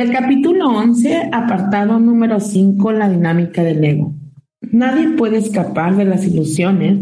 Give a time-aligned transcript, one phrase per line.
[0.00, 4.14] Del capítulo 11, apartado número 5, la dinámica del ego.
[4.62, 7.00] Nadie puede escapar de las ilusiones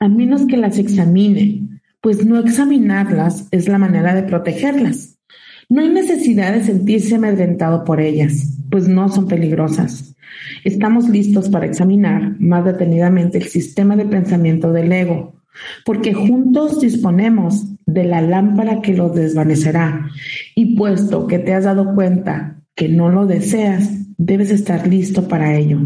[0.00, 1.68] a menos que las examine,
[2.00, 5.20] pues no examinarlas es la manera de protegerlas.
[5.68, 10.16] No hay necesidad de sentirse amedrentado por ellas, pues no son peligrosas.
[10.64, 15.40] Estamos listos para examinar más detenidamente el sistema de pensamiento del ego,
[15.84, 20.10] porque juntos disponemos de la lámpara que lo desvanecerá.
[20.54, 25.56] Y puesto que te has dado cuenta que no lo deseas, debes estar listo para
[25.56, 25.80] ello.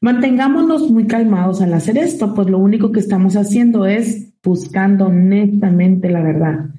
[0.00, 6.08] Mantengámonos muy calmados al hacer esto, pues lo único que estamos haciendo es buscando honestamente
[6.08, 6.70] la verdad.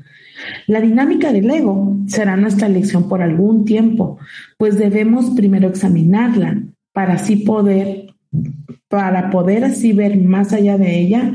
[0.66, 4.18] La dinámica del ego será nuestra lección por algún tiempo,
[4.58, 8.08] pues debemos primero examinarla para así poder
[8.88, 11.34] para poder así ver más allá de ella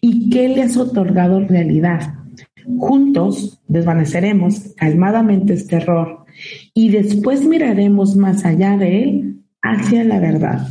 [0.00, 2.25] y qué le has otorgado realidad.
[2.66, 6.26] Juntos desvaneceremos calmadamente este error
[6.74, 10.68] y después miraremos más allá de él hacia la verdad.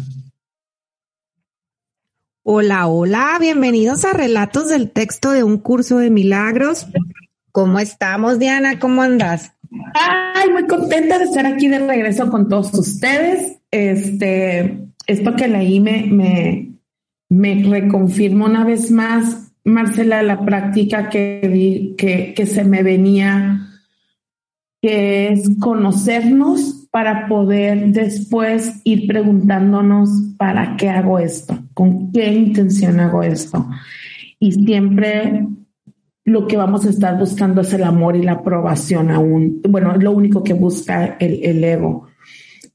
[2.44, 6.86] Hola, hola, bienvenidos a Relatos del Texto de un curso de milagros.
[7.52, 8.78] ¿Cómo estamos, Diana?
[8.78, 9.54] ¿Cómo andas?
[9.94, 13.58] Ay, muy contenta de estar aquí de regreso con todos ustedes.
[13.72, 16.74] Este, esto que leí me, me,
[17.30, 23.68] me reconfirmó una vez más, Marcela, la práctica que, que, que se me venía,
[24.82, 33.00] que es conocernos para poder después ir preguntándonos para qué hago esto, con qué intención
[33.00, 33.68] hago esto.
[34.40, 35.48] Y siempre
[36.24, 39.62] lo que vamos a estar buscando es el amor y la aprobación aún.
[39.68, 42.08] Bueno, es lo único que busca el, el ego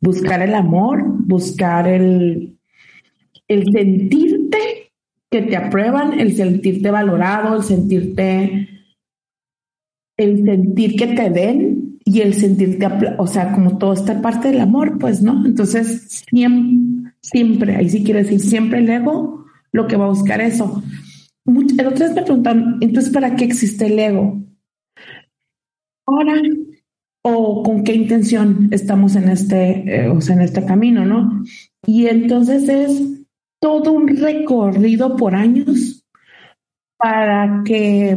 [0.00, 2.56] buscar el amor, buscar el,
[3.48, 4.58] el sentirte
[5.30, 8.68] que te aprueban, el sentirte valorado, el sentirte,
[10.16, 12.86] el sentir que te den y el sentirte,
[13.18, 15.46] o sea, como toda esta parte del amor, pues, ¿no?
[15.46, 20.40] Entonces, siempre, siempre, ahí sí quiere decir, siempre el ego lo que va a buscar
[20.40, 20.82] eso.
[21.46, 24.42] El otro vez me preguntan, entonces, ¿para qué existe el ego?
[26.06, 26.34] Ahora,
[27.22, 31.44] o con qué intención estamos en este, eh, o sea, en este camino, ¿no?
[31.86, 33.19] Y entonces es
[33.60, 36.04] todo un recorrido por años
[36.96, 38.16] para que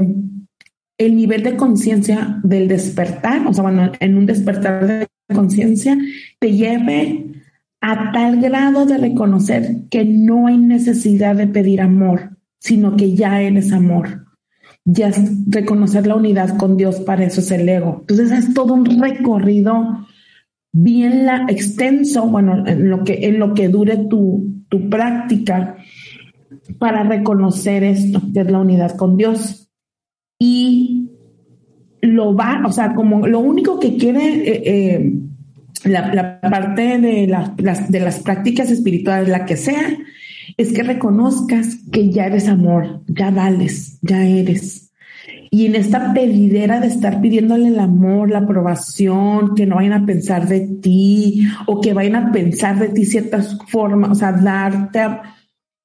[0.97, 5.97] el nivel de conciencia del despertar, o sea, bueno, en un despertar de conciencia,
[6.39, 7.43] te lleve
[7.81, 13.41] a tal grado de reconocer que no hay necesidad de pedir amor, sino que ya
[13.41, 14.23] eres amor
[14.85, 15.11] ya
[15.47, 17.99] reconocer la unidad con Dios, para eso es el ego.
[18.01, 20.05] Entonces es todo un recorrido
[20.71, 25.77] bien la, extenso, bueno, en lo que, en lo que dure tu, tu práctica
[26.79, 29.69] para reconocer esto, que es la unidad con Dios.
[30.39, 31.11] Y
[32.01, 35.13] lo va, o sea, como lo único que quiere eh, eh,
[35.83, 39.95] la, la, parte de, las, de las prácticas espirituales, la que sea,
[40.57, 44.82] es que reconozcas que ya eres amor, ya vales, ya eres.
[45.53, 50.05] Y en esta pedidera de estar pidiéndole el amor, la aprobación, que no vayan a
[50.05, 54.99] pensar de ti o que vayan a pensar de ti ciertas formas, o sea, darte,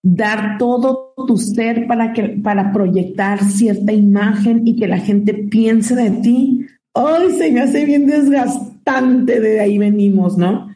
[0.03, 5.95] dar todo tu ser para que, para proyectar cierta imagen y que la gente piense
[5.95, 6.67] de ti.
[6.95, 10.69] Ay, se me hace bien desgastante, de ahí venimos, ¿no?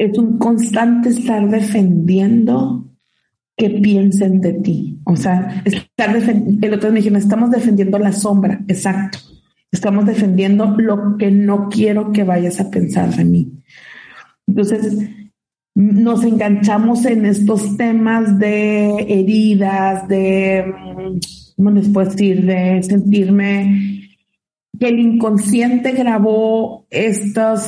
[0.00, 2.86] es un constante estar defendiendo
[3.54, 4.98] que piensen de ti.
[5.10, 9.18] O sea, estar el otro me dijeron, estamos defendiendo la sombra, exacto.
[9.72, 13.52] Estamos defendiendo lo que no quiero que vayas a pensar de mí.
[14.46, 15.10] Entonces,
[15.74, 20.72] nos enganchamos en estos temas de heridas, de,
[21.56, 22.46] ¿cómo les puedo decir?
[22.46, 24.08] De sentirme
[24.78, 27.66] que el inconsciente grabó estos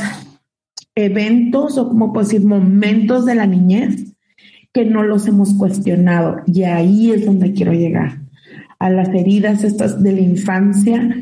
[0.94, 4.11] eventos o como puedo decir, momentos de la niñez
[4.72, 6.42] que no los hemos cuestionado.
[6.46, 8.20] Y ahí es donde quiero llegar,
[8.78, 11.16] a las heridas estas de la infancia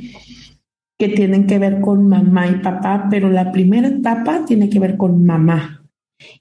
[0.99, 4.97] que tienen que ver con mamá y papá, pero la primera etapa tiene que ver
[4.97, 5.77] con mamá.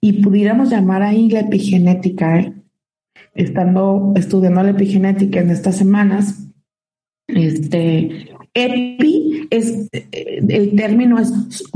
[0.01, 2.53] y pudiéramos llamar ahí la epigenética, ¿eh?
[3.33, 6.45] estando estudiando la epigenética en estas semanas,
[7.27, 11.31] este, epi es, eh, el término es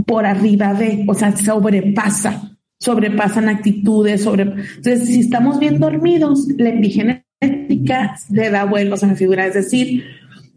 [0.05, 2.52] por arriba de, o sea, sobrepasa,
[2.83, 9.15] sobrepasan actitudes, sobre, entonces si estamos bien dormidos, la epigenética le da vuelos a la
[9.15, 10.03] figura, es decir,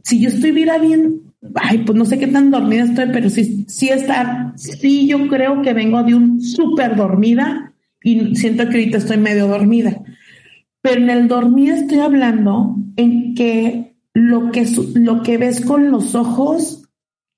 [0.03, 1.23] si yo estuviera bien,
[1.55, 5.63] ay, pues no sé qué tan dormida estoy, pero sí, sí estar, sí yo creo
[5.63, 10.03] que vengo de un súper dormida y siento que ahorita estoy medio dormida.
[10.81, 16.15] Pero en el dormir estoy hablando en que lo que, lo que ves con los
[16.15, 16.89] ojos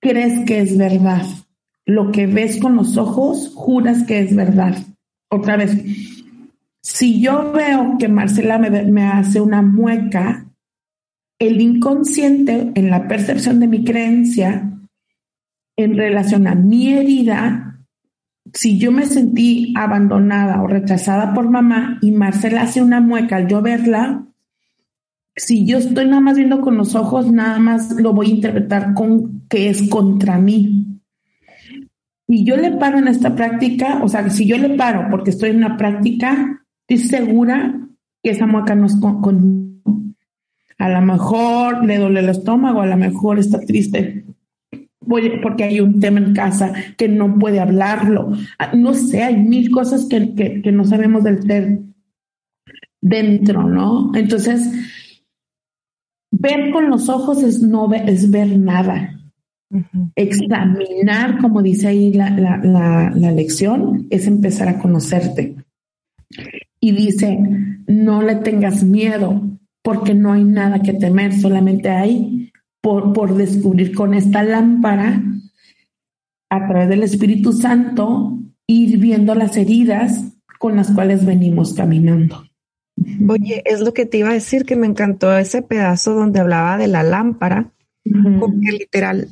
[0.01, 1.27] crees que es verdad.
[1.89, 4.77] Lo que ves con los ojos juras que es verdad.
[5.31, 5.75] Otra vez,
[6.83, 10.47] si yo veo que Marcela me, me hace una mueca,
[11.39, 14.71] el inconsciente en la percepción de mi creencia
[15.79, 17.81] en relación a mi herida,
[18.53, 23.49] si yo me sentí abandonada o rechazada por mamá y Marcela hace una mueca al
[23.49, 24.27] yo verla,
[25.37, 28.93] si yo estoy nada más viendo con los ojos, nada más lo voy a interpretar
[28.93, 30.88] con que es contra mí.
[32.29, 35.51] Y yo le paro en esta práctica, o sea, si yo le paro porque estoy
[35.51, 37.81] en una práctica, estoy segura
[38.23, 39.83] que esa mueca no es con,
[40.79, 44.25] a lo mejor le duele el estómago, a lo mejor está triste
[45.43, 48.33] porque hay un tema en casa que no puede hablarlo.
[48.59, 51.81] Ah, no sé, hay mil cosas que, que, no sabemos del ser
[53.01, 54.13] dentro, ¿no?
[54.15, 54.71] Entonces,
[56.31, 59.18] ver con los ojos es no es ver nada.
[60.15, 65.57] Examinar, como dice ahí la, la, la, la lección, es empezar a conocerte.
[66.81, 67.39] Y dice,
[67.87, 69.43] no le tengas miedo,
[69.83, 75.23] porque no hay nada que temer, solamente hay por, por descubrir con esta lámpara,
[76.51, 82.45] a través del Espíritu Santo, ir viendo las heridas con las cuales venimos caminando.
[83.29, 86.79] Oye, es lo que te iba a decir, que me encantó ese pedazo donde hablaba
[86.79, 87.71] de la lámpara,
[88.41, 89.29] porque literal,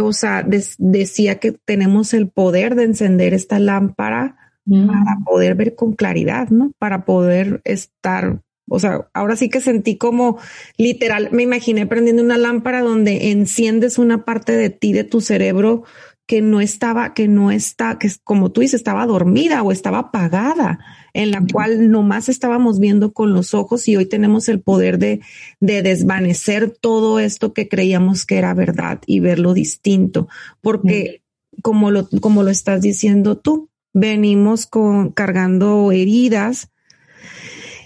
[0.00, 0.46] o sea,
[0.78, 4.36] decía que tenemos el poder de encender esta lámpara
[4.66, 6.72] para poder ver con claridad, ¿no?
[6.78, 10.38] Para poder estar o sea, ahora sí que sentí como
[10.78, 15.84] literal, me imaginé prendiendo una lámpara donde enciendes una parte de ti, de tu cerebro
[16.26, 20.78] que no estaba, que no está, que como tú dices, estaba dormida o estaba apagada,
[21.12, 25.20] en la cual nomás estábamos viendo con los ojos y hoy tenemos el poder de,
[25.60, 30.28] de desvanecer todo esto que creíamos que era verdad y verlo distinto,
[30.62, 31.22] porque
[31.62, 36.70] como lo, como lo estás diciendo tú, venimos con, cargando heridas,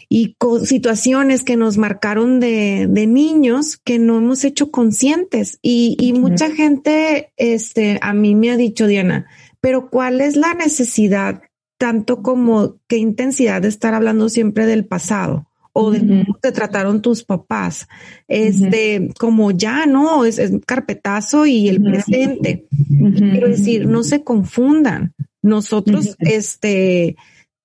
[0.09, 5.59] y con situaciones que nos marcaron de, de, niños que no hemos hecho conscientes.
[5.61, 9.27] Y, y mucha gente, este, a mí me ha dicho, Diana,
[9.61, 11.43] pero ¿cuál es la necesidad,
[11.79, 15.49] tanto como qué intensidad de estar hablando siempre del pasado?
[15.81, 17.87] o de cómo te trataron tus papás.
[18.27, 20.25] Este, como ya, ¿no?
[20.25, 22.67] Es, es, carpetazo y el presente.
[22.99, 25.15] Quiero decir, no se confundan.
[25.41, 27.17] Nosotros, este,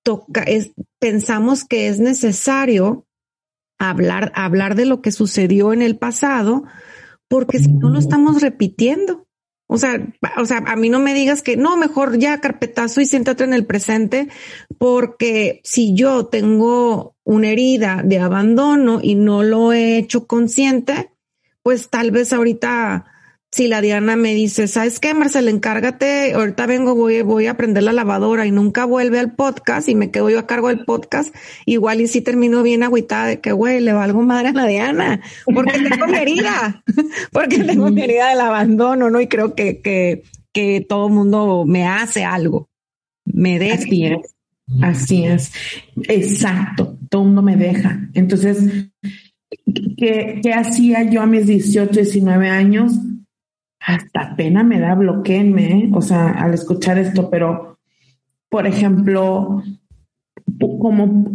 [0.04, 0.70] toca, es,
[1.04, 3.06] pensamos que es necesario
[3.78, 6.64] hablar, hablar de lo que sucedió en el pasado,
[7.28, 9.26] porque si no lo estamos repitiendo.
[9.66, 13.04] O sea, o sea, a mí no me digas que no, mejor ya carpetazo y
[13.04, 14.28] siéntate en el presente,
[14.78, 21.12] porque si yo tengo una herida de abandono y no lo he hecho consciente,
[21.62, 23.04] pues tal vez ahorita
[23.54, 25.48] si la Diana me dice, ¿sabes qué, Marcela?
[25.48, 29.94] Encárgate, ahorita vengo, voy, voy a prender la lavadora y nunca vuelve al podcast y
[29.94, 31.32] me quedo yo a cargo del podcast,
[31.64, 35.20] igual y si termino bien agüitada de que, güey, le valgo madre a la Diana,
[35.54, 36.82] porque tengo mi herida,
[37.30, 39.20] porque tengo mi herida del abandono, ¿no?
[39.20, 42.68] Y creo que, que, que todo mundo me hace algo,
[43.24, 43.76] me deja.
[43.76, 44.34] Así es,
[44.82, 45.52] así es,
[46.08, 48.00] exacto, todo mundo me deja.
[48.14, 48.88] Entonces,
[49.96, 52.94] ¿qué, qué hacía yo a mis 18, 19 años?
[53.86, 55.90] Hasta pena me da, bloqueenme, ¿eh?
[55.92, 57.78] o sea, al escuchar esto, pero,
[58.48, 59.62] por ejemplo,
[60.58, 61.32] como,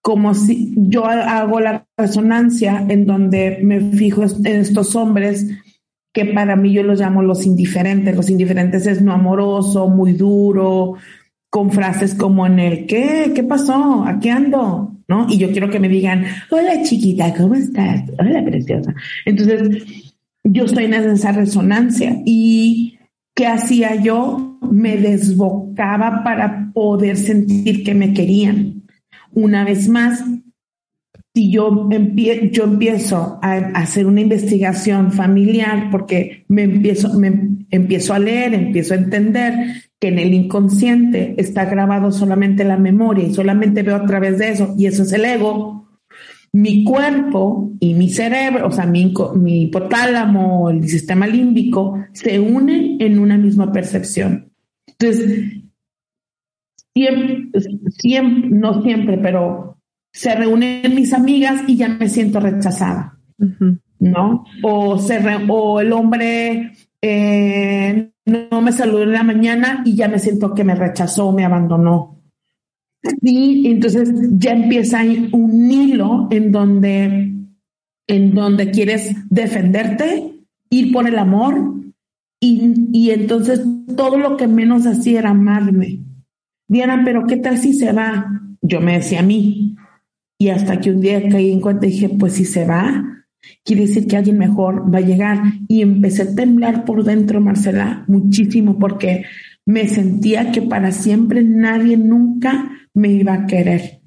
[0.00, 5.46] como si yo hago la resonancia en donde me fijo en estos hombres
[6.12, 8.16] que para mí yo los llamo los indiferentes.
[8.16, 10.94] Los indiferentes es no amoroso, muy duro,
[11.48, 13.32] con frases como en el ¿qué?
[13.34, 14.04] ¿Qué pasó?
[14.04, 14.92] ¿Aquí ando?
[15.08, 15.26] ¿No?
[15.28, 18.04] Y yo quiero que me digan, hola chiquita, ¿cómo estás?
[18.18, 18.94] Hola preciosa.
[19.24, 20.09] Entonces,
[20.44, 22.98] yo estoy en esa resonancia y
[23.34, 24.58] ¿qué hacía yo?
[24.70, 28.82] Me desbocaba para poder sentir que me querían.
[29.32, 30.24] Una vez más,
[31.34, 31.88] si yo,
[32.50, 38.94] yo empiezo a, hacer una investigación familiar porque me empiezo, me empiezo a leer, empiezo
[38.94, 39.54] a entender
[40.00, 44.50] que en el inconsciente está grabado solamente la memoria y solamente veo a través de
[44.50, 45.79] eso, y eso es el ego,
[46.52, 52.96] mi cuerpo y mi cerebro, o sea, mi, mi hipotálamo, el sistema límbico, se unen
[53.00, 54.52] en una misma percepción.
[54.86, 55.62] Entonces,
[56.92, 57.50] siempre,
[57.90, 59.78] siempre, no siempre, pero
[60.12, 63.18] se reúnen mis amigas y ya me siento rechazada,
[64.00, 64.44] ¿no?
[64.62, 70.18] O, se o el hombre eh, no me saludó en la mañana y ya me
[70.18, 72.19] siento que me rechazó, me abandonó.
[73.22, 75.02] Sí, entonces ya empieza
[75.32, 77.34] un hilo en donde,
[78.06, 80.34] en donde quieres defenderte,
[80.68, 81.74] ir por el amor,
[82.40, 83.62] y, y entonces
[83.96, 86.00] todo lo que menos hacía era amarme.
[86.68, 88.40] Diana, pero ¿qué tal si se va?
[88.62, 89.76] Yo me decía a mí.
[90.38, 93.26] Y hasta que un día caí en cuenta y dije, pues si se va,
[93.64, 95.42] quiere decir que alguien mejor va a llegar.
[95.68, 99.24] Y empecé a temblar por dentro, Marcela, muchísimo, porque
[99.66, 104.00] me sentía que para siempre nadie nunca me iba a querer.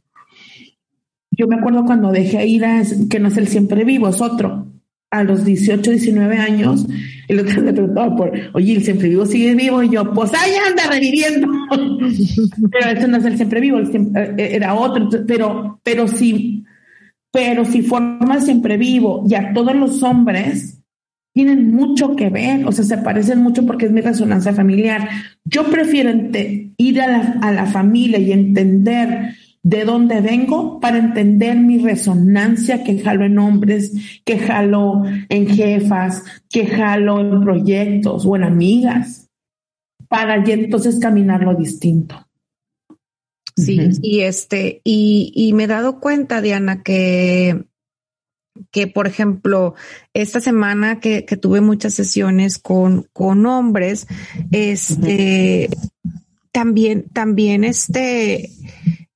[1.32, 4.68] Yo me acuerdo cuando dejé ir a, que no es el siempre vivo, es otro.
[5.10, 6.88] A los 18, 19 años,
[7.28, 10.52] el otro me preguntaba por, oye, el siempre vivo sigue vivo, y yo, pues ahí
[10.68, 11.48] anda reviviendo.
[12.72, 16.63] pero eso no es el siempre vivo, eh, era otro, pero, pero sí,
[17.32, 20.80] pero si forma el siempre vivo y a todos los hombres,
[21.34, 25.10] tienen mucho que ver, o sea, se parecen mucho porque es mi resonancia familiar.
[25.44, 26.12] Yo prefiero
[26.77, 32.84] ir a la, a la familia y entender de dónde vengo para entender mi resonancia
[32.84, 39.30] que jalo en hombres, que jalo en jefas, que jalo en proyectos o en amigas,
[40.10, 42.27] para entonces caminar lo distinto.
[43.56, 47.65] Sí, y este, y, y me he dado cuenta, Diana, que
[48.72, 49.75] que, por ejemplo,
[50.13, 54.08] esta semana que, tuve muchas sesiones con, con hombres,
[54.51, 55.70] este,
[56.53, 58.51] también, también este,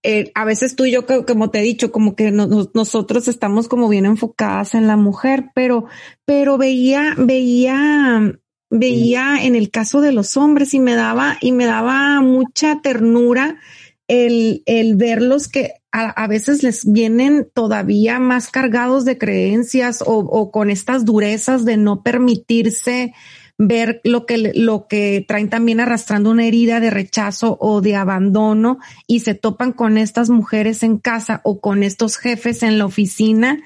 [0.04, 3.88] eh, a veces tú y yo, como te he dicho, como que nosotros estamos como
[3.88, 5.86] bien enfocadas en la mujer, pero,
[6.26, 8.40] pero veía, veía,
[8.70, 13.60] veía en el caso de los hombres y me daba, y me daba mucha ternura
[14.08, 20.52] el, el verlos que a, veces les vienen todavía más cargados de creencias o, o,
[20.52, 23.14] con estas durezas de no permitirse
[23.58, 28.78] ver lo que, lo que traen también arrastrando una herida de rechazo o de abandono
[29.08, 33.60] y se topan con estas mujeres en casa o con estos jefes en la oficina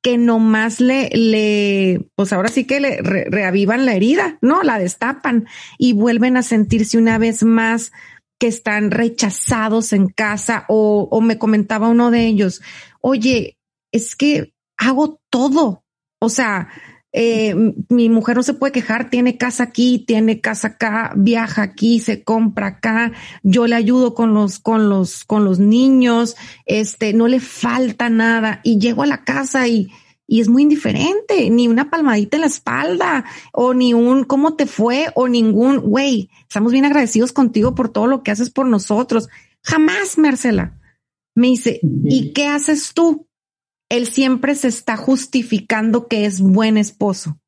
[0.00, 4.62] que nomás le, le, pues ahora sí que le reavivan la herida, ¿no?
[4.64, 5.46] La destapan
[5.78, 7.92] y vuelven a sentirse una vez más
[8.40, 12.62] que están rechazados en casa o, o me comentaba uno de ellos,
[13.00, 13.56] oye,
[13.92, 15.84] es que hago todo.
[16.18, 16.68] O sea,
[17.12, 17.54] eh,
[17.88, 22.24] mi mujer no se puede quejar, tiene casa aquí, tiene casa acá, viaja aquí, se
[22.24, 27.40] compra acá, yo le ayudo con los, con los, con los niños, este, no le
[27.40, 29.90] falta nada y llego a la casa y,
[30.26, 34.66] y es muy indiferente, ni una palmadita en la espalda o ni un cómo te
[34.66, 39.28] fue o ningún, güey, estamos bien agradecidos contigo por todo lo que haces por nosotros.
[39.62, 40.78] Jamás, Marcela.
[41.34, 43.26] Me dice, ¿y qué haces tú?
[43.92, 47.38] Él siempre se está justificando que es buen esposo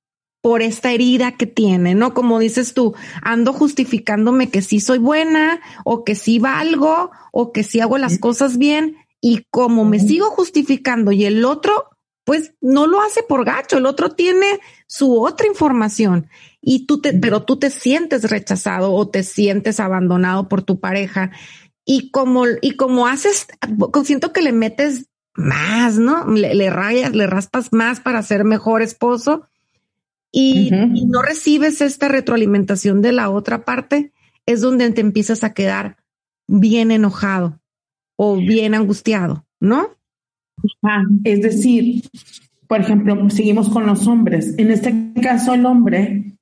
[0.43, 2.13] por esta herida que tiene, ¿no?
[2.13, 7.63] Como dices tú, ando justificándome que sí soy buena o que sí valgo o que
[7.63, 11.89] sí hago las cosas bien y como me sigo justificando y el otro
[12.25, 16.29] pues no lo hace por gacho, el otro tiene su otra información
[16.61, 21.31] y tú te, pero tú te sientes rechazado o te sientes abandonado por tu pareja
[21.87, 23.47] y como, y como haces,
[24.05, 26.26] siento que le metes más, ¿no?
[26.26, 29.49] Le, rayas, le raspas más para ser mejor esposo
[30.31, 34.12] y, y no recibes esta retroalimentación de la otra parte,
[34.47, 35.97] es donde te empiezas a quedar
[36.47, 37.61] bien enojado
[38.17, 39.97] o bien angustiado, ¿no?
[41.25, 42.03] es decir,
[42.67, 44.55] por ejemplo, seguimos con los hombres.
[44.59, 46.37] En este caso, el hombre,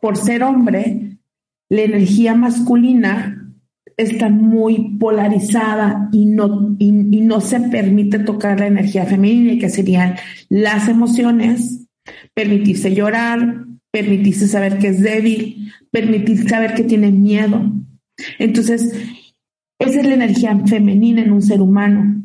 [0.00, 1.18] por ser hombre,
[1.68, 3.39] la energía masculina
[4.02, 10.16] está muy polarizada y no, y, no se permite tocar la energía femenina, que serían
[10.48, 11.86] las emociones,
[12.34, 17.62] permitirse llorar, permitirse saber que es débil, permitirse saber que tiene miedo.
[18.38, 18.92] Entonces,
[19.78, 22.20] esa es la energía femenina en un ser humano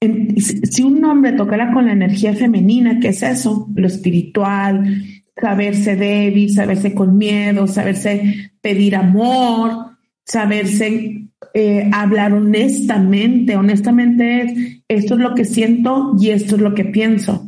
[0.00, 3.68] si un hombre tocara con la energía femenina, ¿qué es eso?
[3.74, 5.02] Lo espiritual,
[5.40, 9.95] saberse débil, saberse con miedo, saberse pedir amor,
[10.26, 13.56] saberse eh, hablar honestamente.
[13.56, 17.46] Honestamente es, esto es lo que siento y esto es lo que pienso.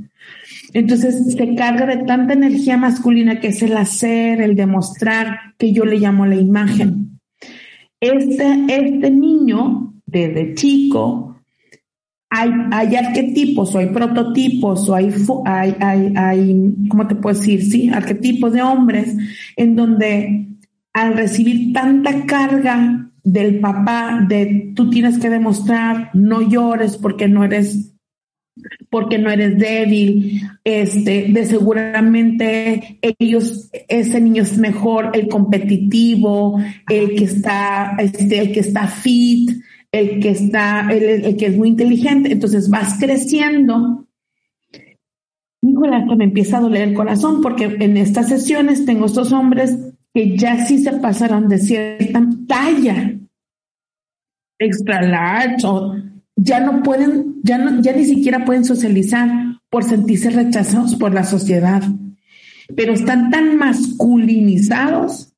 [0.72, 5.84] Entonces se carga de tanta energía masculina que es el hacer, el demostrar, que yo
[5.84, 7.20] le llamo la imagen.
[8.00, 11.40] este, este niño, desde chico,
[12.30, 15.10] hay, hay arquetipos o hay prototipos o hay,
[15.46, 17.64] hay, hay, hay, ¿cómo te puedo decir?
[17.64, 19.16] Sí, arquetipos de hombres
[19.56, 20.48] en donde
[20.92, 27.44] al recibir tanta carga del papá de tú tienes que demostrar, no llores porque no
[27.44, 27.94] eres
[28.90, 37.14] porque no eres débil, este, de seguramente ellos, ese niño es mejor, el competitivo, el
[37.14, 39.50] que está, este, el que está fit,
[39.92, 42.32] el que está, el, que es muy inteligente.
[42.32, 44.06] Entonces vas creciendo.
[45.60, 49.87] Híjole, hasta me empieza a doler el corazón porque en estas sesiones tengo estos hombres
[50.18, 53.16] que ya sí se pasaron de cierta talla,
[54.58, 55.94] extra large, o
[56.34, 59.30] ya no pueden, ya, no, ya ni siquiera pueden socializar
[59.70, 61.84] por sentirse rechazados por la sociedad,
[62.74, 65.36] pero están tan masculinizados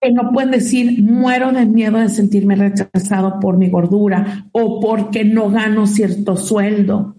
[0.00, 5.24] que no pueden decir muero de miedo de sentirme rechazado por mi gordura o porque
[5.24, 7.16] no gano cierto sueldo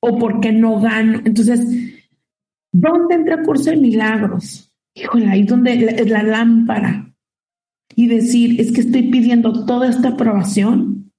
[0.00, 1.20] o porque no gano.
[1.24, 1.60] Entonces,
[2.72, 4.65] ¿dónde entra el curso de milagros?
[4.96, 7.14] Híjole, ahí donde es la lámpara.
[7.94, 11.12] Y decir, es que estoy pidiendo toda esta aprobación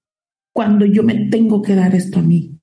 [0.53, 2.60] cuando yo me tengo que dar esto a mí.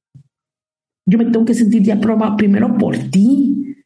[1.06, 3.76] Yo me tengo que sentir ya aprobado primero por ti.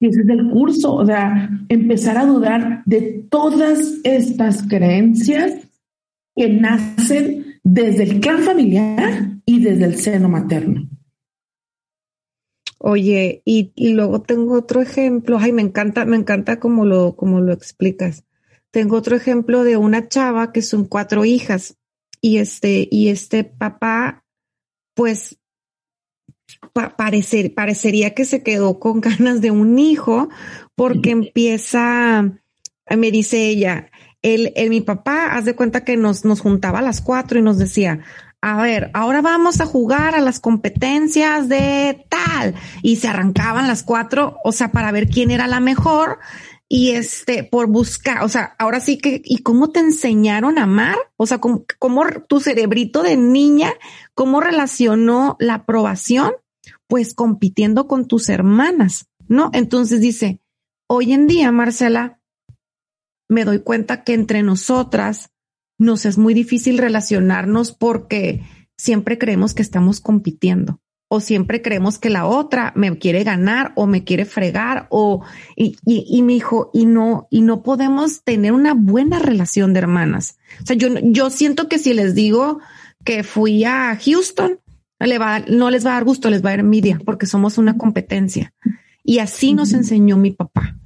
[0.00, 5.68] Y ese es el curso, o sea, empezar a dudar de todas estas creencias
[6.36, 10.88] que nacen desde el clan familiar y desde el seno materno.
[12.84, 17.40] Oye, y, y, luego tengo otro ejemplo, ay, me encanta, me encanta como lo, como
[17.40, 18.24] lo explicas.
[18.72, 21.76] Tengo otro ejemplo de una chava que son cuatro hijas
[22.20, 24.24] y este, y este papá,
[24.94, 25.38] pues
[26.96, 30.28] parecer, parecería que se quedó con ganas de un hijo
[30.74, 32.32] porque empieza,
[32.90, 36.82] me dice ella, el, el, mi papá, haz de cuenta que nos, nos juntaba a
[36.82, 38.00] las cuatro y nos decía,
[38.44, 42.56] a ver, ahora vamos a jugar a las competencias de tal.
[42.82, 46.18] Y se arrancaban las cuatro, o sea, para ver quién era la mejor
[46.68, 50.96] y este, por buscar, o sea, ahora sí que, ¿y cómo te enseñaron a amar?
[51.18, 53.74] O sea, ¿cómo, cómo tu cerebrito de niña,
[54.14, 56.32] cómo relacionó la aprobación?
[56.88, 59.50] Pues compitiendo con tus hermanas, ¿no?
[59.52, 60.40] Entonces dice,
[60.88, 62.20] hoy en día, Marcela,
[63.28, 65.31] me doy cuenta que entre nosotras
[65.82, 68.42] nos es muy difícil relacionarnos porque
[68.76, 73.86] siempre creemos que estamos compitiendo o siempre creemos que la otra me quiere ganar o
[73.86, 75.22] me quiere fregar o
[75.56, 79.80] y, y, y mi hijo y no y no podemos tener una buena relación de
[79.80, 80.38] hermanas.
[80.62, 82.60] O sea, yo, yo siento que si les digo
[83.04, 84.58] que fui a Houston,
[85.00, 87.58] le va, no les va a dar gusto, les va a dar envidia porque somos
[87.58, 88.54] una competencia.
[89.04, 90.78] Y así nos enseñó mi papá.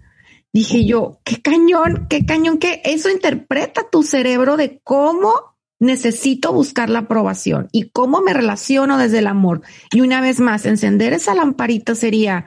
[0.57, 6.89] Dije yo, qué cañón, qué cañón, que eso interpreta tu cerebro de cómo necesito buscar
[6.89, 9.61] la aprobación y cómo me relaciono desde el amor.
[9.93, 12.47] Y una vez más, encender esa lamparita sería,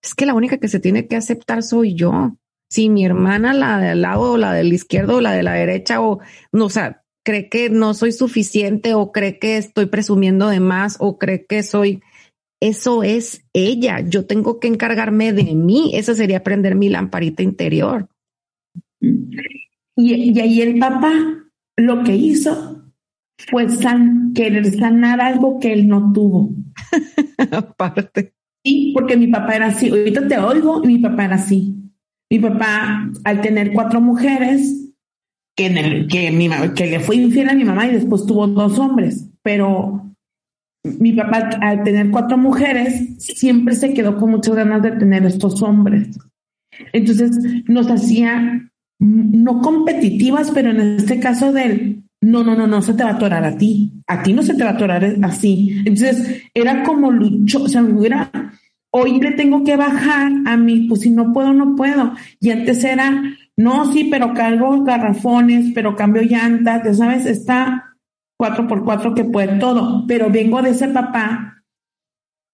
[0.00, 2.36] es que la única que se tiene que aceptar soy yo.
[2.70, 6.00] Si mi hermana, la del lado o la del izquierdo o la de la derecha,
[6.00, 6.20] o
[6.52, 10.98] no, o sea, cree que no soy suficiente o cree que estoy presumiendo de más
[11.00, 12.00] o cree que soy
[12.60, 14.00] eso es ella.
[14.00, 15.92] Yo tengo que encargarme de mí.
[15.94, 18.08] Eso sería prender mi lamparita interior.
[19.96, 21.12] Y, ahí el papá
[21.76, 22.84] lo que hizo
[23.50, 23.66] fue
[24.34, 26.50] querer sanar algo que él no tuvo.
[27.50, 28.34] Aparte.
[28.62, 29.88] Sí, porque mi papá era así.
[29.88, 31.76] Ahorita te oigo y mi papá era así.
[32.30, 34.92] Mi papá, al tener cuatro mujeres,
[35.56, 39.28] que, que, mi, que le fue infiel a mi mamá y después tuvo dos hombres,
[39.42, 40.09] pero
[40.82, 45.62] mi papá, al tener cuatro mujeres, siempre se quedó con muchas ganas de tener estos
[45.62, 46.18] hombres.
[46.92, 47.30] Entonces
[47.66, 53.02] nos hacía no competitivas, pero en este caso del no, no, no, no se te
[53.02, 53.92] va a atorar a ti.
[54.06, 55.82] A ti no se te va a atorar así.
[55.84, 58.30] Entonces era como lucho, o sea, hubiera,
[58.90, 62.12] hoy le tengo que bajar a mí, pues si no puedo, no puedo.
[62.40, 63.22] Y antes era,
[63.56, 67.89] no, sí, pero cargo garrafones, pero cambio llantas, ya sabes, está
[68.40, 71.62] cuatro por cuatro que puede todo, pero vengo de ese papá.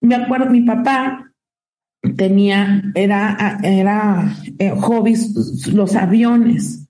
[0.01, 1.33] Me acuerdo, mi papá
[2.17, 6.89] tenía, era, era eh, hobbies, los aviones.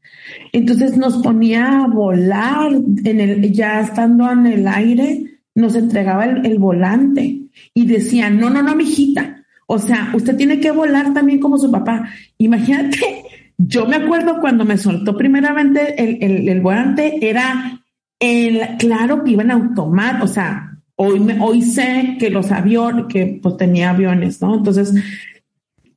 [0.51, 6.59] Entonces nos ponía a volar en el, ya estando en el aire, nos entregaba el,
[6.59, 7.43] volante
[7.75, 9.45] y decía, no, no, no, mijita.
[9.67, 12.09] O sea, usted tiene que volar también como su papá.
[12.39, 12.99] Imagínate,
[13.59, 17.83] yo me acuerdo cuando me soltó primeramente el, el volante, era
[18.21, 23.07] el, claro que iban a automático, o sea, hoy, me, hoy sé que los aviones,
[23.09, 24.57] que pues tenía aviones, ¿no?
[24.57, 24.95] Entonces,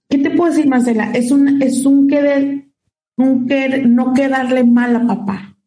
[0.10, 1.12] ¿qué te puedo decir, Marcela?
[1.12, 2.68] Es un, es un querer,
[3.18, 5.58] un querer, no quedarle mal a papá.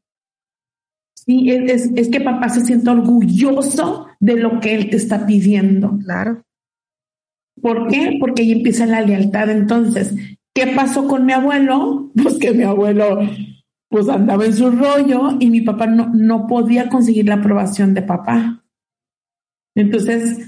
[1.14, 5.98] Sí, es, es que papá se siente orgulloso de lo que él te está pidiendo.
[6.04, 6.42] Claro.
[7.60, 8.16] ¿Por qué?
[8.18, 9.48] Porque ahí empieza la lealtad.
[9.50, 10.14] Entonces,
[10.52, 12.10] ¿qué pasó con mi abuelo?
[12.20, 13.20] Pues que mi abuelo
[13.92, 18.00] pues andaba en su rollo y mi papá no, no podía conseguir la aprobación de
[18.00, 18.64] papá.
[19.74, 20.38] Entonces,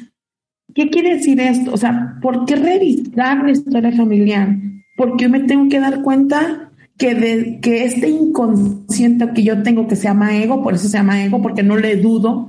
[0.74, 1.74] ¿qué quiere decir esto?
[1.74, 4.48] O sea, ¿por qué revisar la historia familiar?
[4.96, 9.86] Porque yo me tengo que dar cuenta que, de, que este inconsciente que yo tengo
[9.86, 12.48] que se llama ego, por eso se llama ego, porque no le dudo,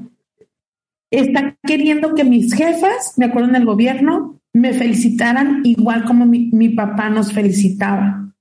[1.11, 6.51] está queriendo que mis jefas, me acuerdo en el gobierno, me felicitaran igual como mi,
[6.53, 8.33] mi papá nos felicitaba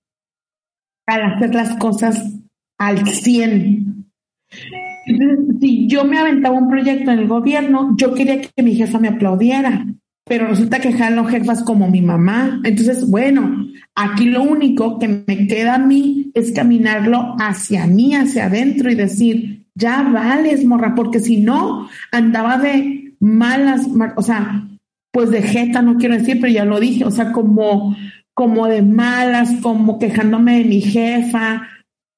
[1.07, 2.34] al hacer las cosas
[2.79, 4.07] al 100.
[5.61, 9.09] Si yo me aventaba un proyecto en el gobierno, yo quería que mi jefa me
[9.09, 9.87] aplaudiera,
[10.25, 12.61] pero resulta que jalan jefas como mi mamá.
[12.65, 18.47] Entonces, bueno, aquí lo único que me queda a mí es caminarlo hacia mí, hacia
[18.47, 24.69] adentro y decir, ya vales, morra, porque si no, andaba de malas, o sea,
[25.13, 27.97] pues de jeta, no quiero decir, pero ya lo dije, o sea, como,
[28.35, 31.69] como de malas, como quejándome de mi jefa,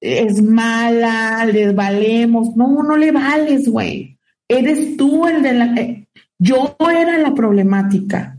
[0.01, 2.57] es mala, les valemos.
[2.57, 4.19] No, no le vales, güey.
[4.49, 5.75] Eres tú el de la...
[5.75, 8.39] Eh, yo era la problemática.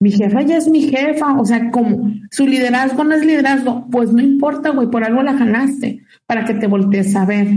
[0.00, 4.12] Mi jefa ya es mi jefa, o sea, como su liderazgo no es liderazgo, pues
[4.12, 7.48] no importa, güey, por algo la jalaste, para que te voltees a ver.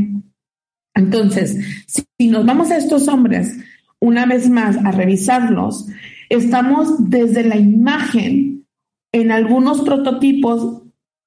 [0.95, 3.58] Entonces, si nos vamos a estos hombres,
[4.00, 5.88] una vez más, a revisarlos,
[6.30, 8.65] estamos desde la imagen
[9.12, 10.84] en algunos prototipos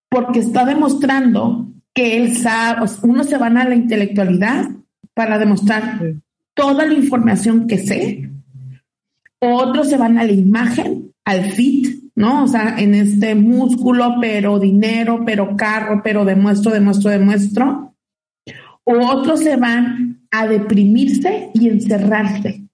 [0.08, 4.70] porque está demostrando que él sabe, uno se van a la intelectualidad
[5.14, 6.00] para demostrar
[6.54, 8.30] toda la información que sé,
[9.40, 12.44] otros se van a la imagen, al fit, ¿no?
[12.44, 17.94] O sea, en este músculo, pero dinero, pero carro, pero demuestro, demuestro, demuestro.
[18.84, 22.66] O otros se van a deprimirse y encerrarse.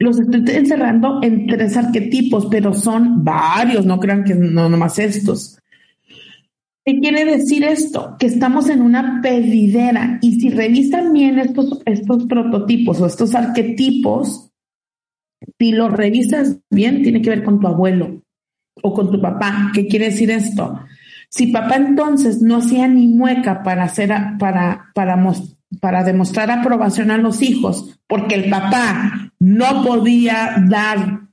[0.00, 5.58] Los estoy encerrando en tres arquetipos, pero son varios, no crean que no nomás estos.
[6.86, 8.16] ¿Qué quiere decir esto?
[8.18, 14.50] Que estamos en una pedidera y si revisan bien estos, estos prototipos o estos arquetipos,
[15.58, 18.22] si los revisas bien, tiene que ver con tu abuelo
[18.82, 19.70] o con tu papá.
[19.72, 20.78] ¿Qué quiere decir esto?
[21.30, 25.18] Si papá entonces no hacía ni mueca para hacer, para, para,
[25.80, 31.28] para demostrar aprobación a los hijos, porque el papá no podía dar,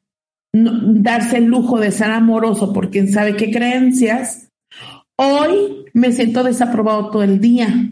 [0.54, 4.51] darse el lujo de ser amoroso por quién sabe qué creencias,
[5.18, 7.90] Hoy me siento desaprobado todo el día.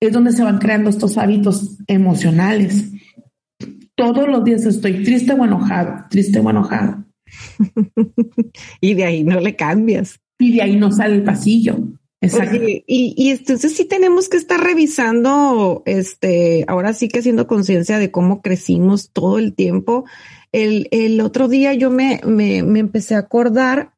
[0.00, 2.92] Es donde se van creando estos hábitos emocionales.
[3.94, 7.04] Todos los días estoy triste o enojado, triste o enojado.
[8.80, 10.20] y de ahí no le cambias.
[10.38, 11.78] Y de ahí no sale el pasillo.
[12.20, 12.56] Exacto.
[12.56, 18.10] y, y, entonces sí tenemos que estar revisando, este, ahora sí que haciendo conciencia de
[18.10, 20.04] cómo crecimos todo el tiempo.
[20.50, 23.95] El, el otro día yo me, me, me empecé a acordar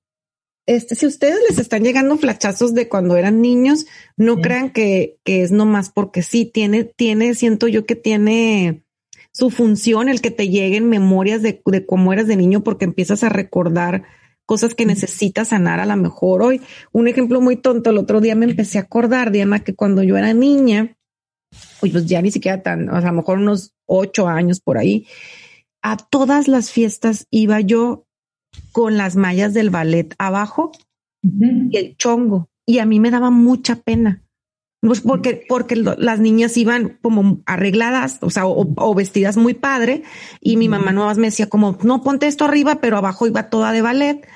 [0.69, 3.87] este, si ustedes les están llegando flachazos de cuando eran niños,
[4.19, 8.85] no crean que, que es nomás porque sí, tiene, tiene, siento yo que tiene
[9.33, 13.25] su función el que te lleguen memorias de, de cómo eras de niño porque empiezas
[13.25, 14.03] a recordar
[14.45, 16.43] cosas que necesitas sanar a lo mejor.
[16.43, 16.61] Hoy.
[16.93, 20.19] Un ejemplo muy tonto, el otro día me empecé a acordar, Diana, que cuando yo
[20.19, 20.99] era niña,
[21.81, 25.07] pues ya ni siquiera tan, a lo mejor unos ocho años por ahí,
[25.81, 28.05] a todas las fiestas iba yo
[28.73, 30.73] con las mallas del ballet abajo
[31.23, 32.49] y el chongo.
[32.67, 34.23] Y a mí me daba mucha pena.
[34.81, 40.05] Pues porque, porque las niñas iban como arregladas, o sea, o, vestidas muy padre,
[40.41, 43.51] y mi mamá no más me decía como, no, ponte esto arriba, pero abajo iba
[43.51, 44.29] toda de ballet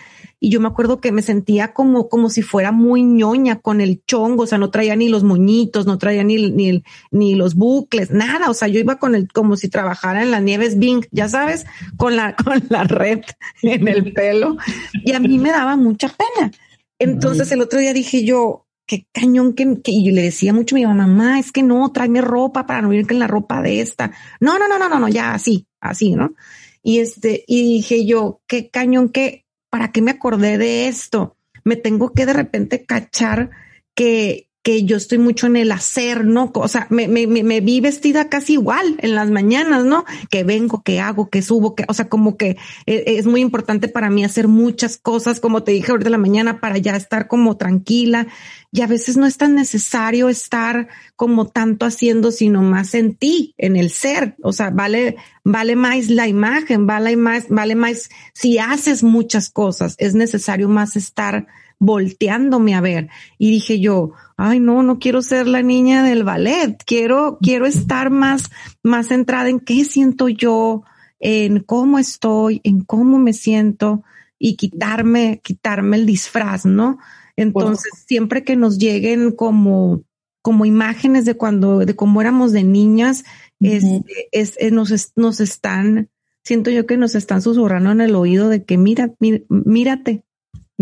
[0.45, 4.03] y yo me acuerdo que me sentía como, como si fuera muy ñoña con el
[4.05, 8.11] chongo, o sea, no traía ni los moñitos, no traía ni, ni, ni los bucles,
[8.11, 11.29] nada, o sea, yo iba con el, como si trabajara en las nieves Bing, ya
[11.29, 11.65] sabes,
[11.97, 13.21] con la, con la red
[13.63, 14.57] en el pelo,
[15.05, 16.51] y a mí me daba mucha pena.
[16.99, 20.81] Entonces el otro día dije yo, qué cañón que, y yo le decía mucho a
[20.81, 24.11] mi mamá, es que no, tráeme ropa para no ir con la ropa de esta.
[24.41, 26.35] No, no, no, no, no, no, ya así, así, ¿no?
[26.83, 29.43] Y este, y dije yo, qué cañón que
[29.73, 31.39] ¿para qué me acordé de esto?
[31.65, 33.49] Me tengo que de repente cachar
[33.95, 36.53] que, que yo estoy mucho en el hacer, ¿no?
[36.55, 40.05] O sea, me, me, me, vi vestida casi igual en las mañanas, ¿no?
[40.31, 43.89] Que vengo, que hago, que subo, que, o sea, como que e, es, muy importante
[43.89, 47.27] para mí hacer muchas cosas, como te dije ahorita en la mañana, para ya estar
[47.27, 48.29] como tranquila.
[48.71, 53.55] Y a veces no es tan necesario estar como tanto haciendo, sino más en ti,
[53.59, 54.37] en el ser.
[54.43, 59.97] O sea, vale, vale más la imagen, vale más, vale más si haces muchas cosas.
[59.99, 61.49] Es necesario más estar
[61.83, 63.09] volteándome a ver.
[63.39, 66.81] Y dije yo, ay, no, no quiero ser la niña del ballet.
[66.87, 68.51] Quiero, quiero estar más,
[68.85, 70.85] más centrada en qué siento yo,
[71.19, 74.05] en cómo estoy, en cómo me siento
[74.39, 76.99] y quitarme, quitarme el disfraz, ¿no?
[77.37, 80.05] Entonces, siempre que nos lleguen como,
[80.41, 83.25] como imágenes de cuando, de cómo éramos de niñas,
[83.59, 83.85] es,
[84.31, 86.11] es, nos, nos están,
[86.45, 89.15] siento yo que nos están susurrando en el oído de que mira,
[89.49, 90.25] mírate,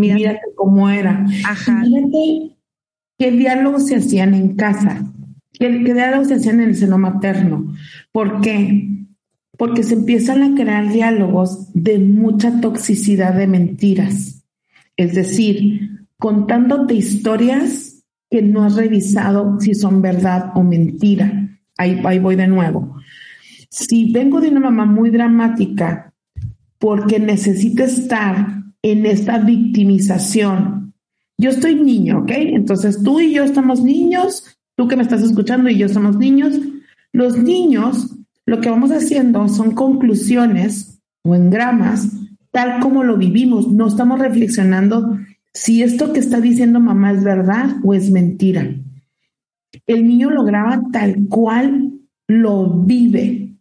[0.00, 1.26] mírate, cómo era.
[1.46, 1.82] Ajá.
[3.18, 5.04] qué diálogos se hacían en casa,
[5.52, 7.74] qué, qué diálogos se hacían en el seno materno.
[8.12, 8.90] ¿Por qué?
[9.60, 14.42] porque se empiezan a crear diálogos de mucha toxicidad de mentiras.
[14.96, 21.60] Es decir, contándote historias que no has revisado si son verdad o mentira.
[21.76, 22.96] Ahí, ahí voy de nuevo.
[23.68, 26.14] Si vengo de una mamá muy dramática
[26.78, 30.94] porque necesito estar en esta victimización,
[31.38, 32.30] yo estoy niño, ¿ok?
[32.32, 36.58] Entonces tú y yo estamos niños, tú que me estás escuchando y yo somos niños.
[37.12, 38.14] Los niños
[38.46, 42.08] lo que vamos haciendo son conclusiones o engramas
[42.50, 43.68] tal como lo vivimos.
[43.68, 45.18] No estamos reflexionando
[45.52, 48.68] si esto que está diciendo mamá es verdad o es mentira.
[49.86, 51.92] El niño lo graba tal cual
[52.28, 53.54] lo vive.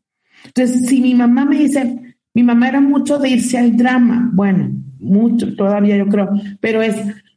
[0.45, 4.71] Entonces, si mi mamá me dice, mi mamá era mucho de irse al drama, bueno,
[4.99, 6.95] mucho todavía yo creo, pero es,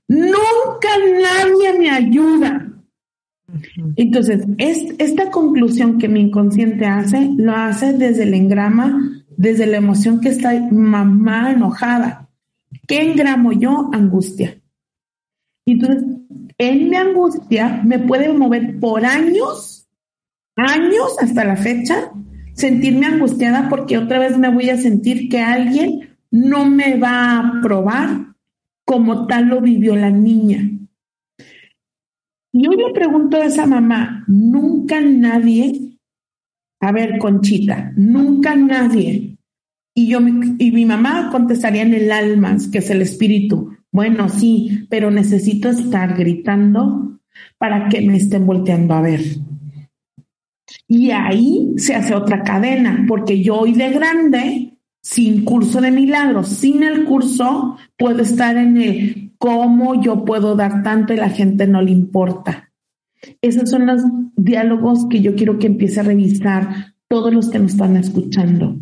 [0.08, 0.88] nunca
[1.20, 2.68] nadie me ayuda.
[3.96, 10.20] Entonces, esta conclusión que mi inconsciente hace, lo hace desde el engrama, desde la emoción
[10.20, 12.28] que está mamá enojada.
[12.86, 13.90] ¿Qué engramo yo?
[13.92, 14.58] Angustia.
[15.66, 16.04] Entonces,
[16.58, 19.88] en mi angustia me puede mover por años,
[20.56, 22.12] años hasta la fecha,
[22.54, 27.60] sentirme angustiada porque otra vez me voy a sentir que alguien no me va a
[27.62, 28.34] probar
[28.84, 30.68] como tal lo vivió la niña.
[32.52, 35.98] Yo le pregunto a esa mamá, nunca nadie,
[36.80, 39.38] a ver, Conchita, nunca nadie.
[39.94, 43.76] Y yo y mi mamá contestaría en el alma, que es el espíritu.
[43.90, 47.20] Bueno, sí, pero necesito estar gritando
[47.58, 49.20] para que me estén volteando a ver.
[50.88, 54.71] Y ahí se hace otra cadena, porque yo hoy de grande,
[55.02, 60.82] sin curso de milagros, sin el curso, puedo estar en el cómo yo puedo dar
[60.84, 62.72] tanto y la gente no le importa.
[63.40, 64.02] Esos son los
[64.36, 68.78] diálogos que yo quiero que empiece a revisar todos los que nos están escuchando,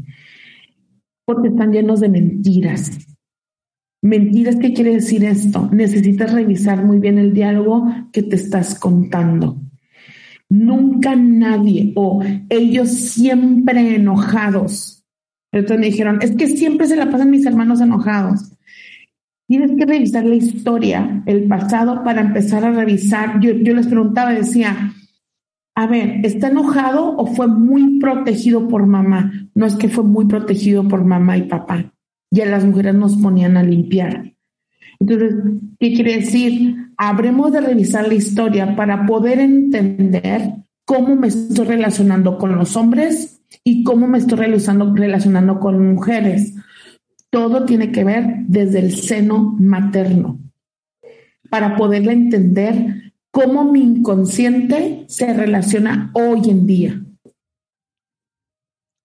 [1.24, 2.90] porque están llenos de mentiras.
[4.02, 5.68] Mentiras, ¿qué quiere decir esto?
[5.72, 9.58] Necesitas revisar muy bien el diálogo que te estás contando.
[10.48, 14.99] Nunca nadie o ellos siempre enojados.
[15.52, 18.52] Entonces me dijeron, es que siempre se la pasan mis hermanos enojados.
[19.48, 23.40] Tienes que revisar la historia, el pasado, para empezar a revisar.
[23.40, 24.92] Yo, les preguntaba, decía,
[25.74, 29.32] a ver, ¿está enojado o fue muy protegido por mamá?
[29.54, 31.92] No es que fue muy protegido por mamá y papá.
[32.30, 34.34] Ya las mujeres nos ponían a limpiar.
[35.00, 35.34] Entonces,
[35.80, 36.92] ¿qué quiere decir?
[36.96, 40.52] Habremos de revisar la historia para poder entender
[40.84, 46.54] cómo me estoy relacionando con los hombres y cómo me estoy relacionando, relacionando con mujeres
[47.30, 50.40] todo tiene que ver desde el seno materno
[51.48, 57.02] para poderle entender cómo mi inconsciente se relaciona hoy en día.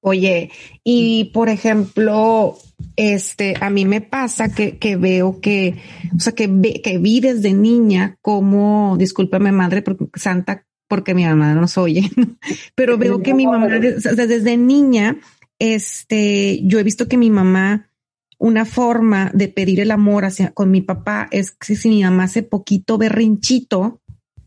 [0.02, 0.52] Oye,
[0.84, 2.58] y por ejemplo,
[2.96, 5.78] este, a mí me pasa que, que veo que,
[6.16, 10.64] o sea, que, que vi desde niña como, discúlpame madre, porque, santa,
[10.96, 12.10] porque mi mamá nos oye,
[12.76, 15.18] pero veo que mi mamá, desde niña,
[15.60, 17.90] este, yo he visto que mi mamá
[18.38, 22.24] una forma de pedir el amor hacia con mi papá es que si mi mamá
[22.24, 24.00] hace poquito berrinchito,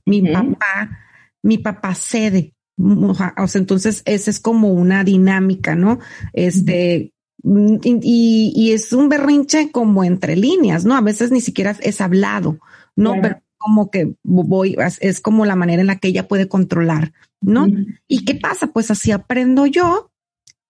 [0.07, 0.99] mi papá,
[1.43, 2.55] mi papá cede.
[2.79, 5.99] O sea, entonces esa es como una dinámica, ¿no?
[6.33, 10.97] Este, y, y, es un berrinche como entre líneas, ¿no?
[10.97, 12.59] A veces ni siquiera es hablado,
[12.97, 13.15] ¿no?
[13.21, 17.67] Pero como que voy, es como la manera en la que ella puede controlar, ¿no?
[18.07, 18.69] ¿Y qué pasa?
[18.69, 20.11] Pues así aprendo yo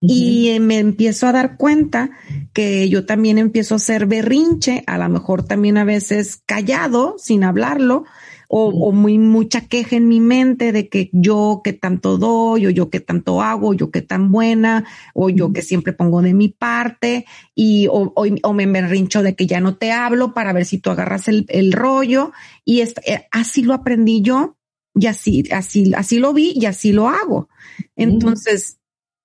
[0.01, 2.11] y me empiezo a dar cuenta
[2.53, 7.45] que yo también empiezo a ser berrinche, a lo mejor también a veces callado, sin
[7.45, 8.05] hablarlo,
[8.49, 12.89] o, muy mucha queja en mi mente de que yo que tanto doy, o yo
[12.89, 14.85] que tanto hago, o yo que tan buena,
[15.15, 19.47] o yo que siempre pongo de mi parte, y o, o, me berrincho de que
[19.47, 22.33] ya no te hablo para ver si tú agarras el, el rollo,
[22.65, 24.57] y es, eh, así lo aprendí yo,
[24.95, 27.49] y así, así, así lo vi y así lo hago.
[27.95, 28.79] Entonces,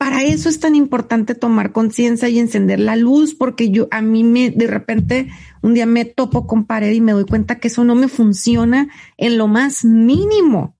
[0.03, 4.25] para eso es tan importante tomar conciencia y encender la luz, porque yo a mí
[4.25, 5.29] me de repente
[5.61, 8.89] un día me topo con pared y me doy cuenta que eso no me funciona
[9.15, 10.75] en lo más mínimo.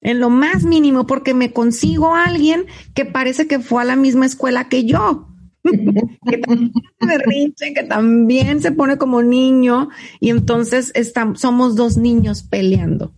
[0.00, 3.96] En lo más mínimo, porque me consigo a alguien que parece que fue a la
[3.96, 5.26] misma escuela que yo.
[5.64, 9.88] que también se que también se pone como niño
[10.20, 13.12] y entonces estamos, somos dos niños peleando.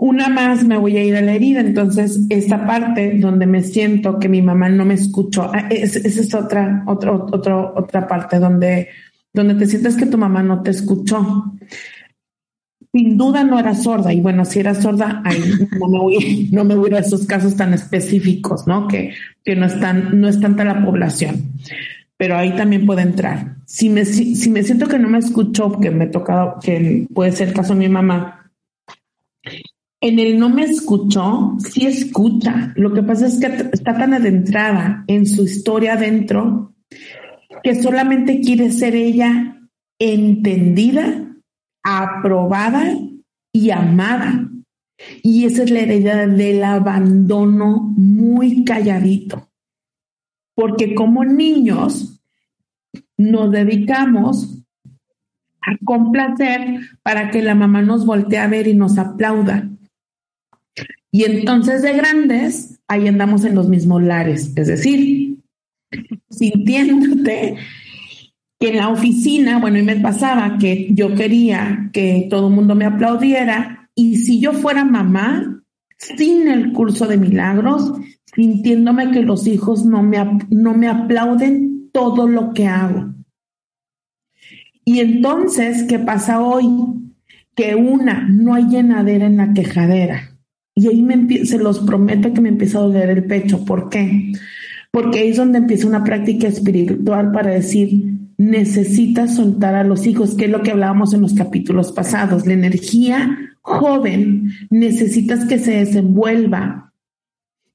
[0.00, 4.18] Una más me voy a ir a la herida, entonces esta parte donde me siento
[4.18, 8.88] que mi mamá no me escuchó, ah, esa es, otra, otra, otra, otra parte donde,
[9.32, 11.52] donde te sientes que tu mamá no te escuchó
[12.92, 15.22] sin duda no era sorda y bueno, si era sorda,
[15.78, 18.88] no me voy, no me voy a esos casos tan específicos, ¿no?
[18.88, 21.52] Que, que no están, no es tanta la población,
[22.16, 23.56] pero ahí también puede entrar.
[23.66, 27.48] Si me, si, me siento que no me escuchó, que me tocado, que puede ser
[27.48, 28.50] el caso de mi mamá,
[30.00, 32.72] en el no me escuchó, sí escucha.
[32.76, 36.74] Lo que pasa es que está tan adentrada en su historia adentro
[37.62, 39.60] que solamente quiere ser ella
[39.98, 41.30] entendida
[41.82, 42.96] aprobada
[43.52, 44.48] y amada.
[45.22, 49.48] Y esa es la heredad del abandono muy calladito.
[50.54, 52.22] Porque como niños
[53.16, 54.62] nos dedicamos
[55.62, 59.70] a complacer para que la mamá nos voltee a ver y nos aplauda.
[61.12, 65.38] Y entonces de grandes, ahí andamos en los mismos lares, es decir,
[66.30, 67.56] sintiéndote
[68.58, 72.74] que en la oficina, bueno, y me pasaba que yo quería que todo el mundo
[72.74, 75.62] me aplaudiera y si yo fuera mamá,
[75.96, 77.92] sin el curso de milagros,
[78.34, 80.18] sintiéndome que los hijos no me,
[80.50, 83.14] no me aplauden todo lo que hago.
[84.84, 86.66] Y entonces, ¿qué pasa hoy?
[87.54, 90.29] Que una, no hay llenadera en la quejadera.
[90.74, 93.64] Y ahí se los prometo que me empieza a doler el pecho.
[93.64, 94.32] ¿Por qué?
[94.90, 100.34] Porque ahí es donde empieza una práctica espiritual para decir, necesitas soltar a los hijos,
[100.34, 102.46] que es lo que hablábamos en los capítulos pasados.
[102.46, 106.92] La energía joven necesitas que se desenvuelva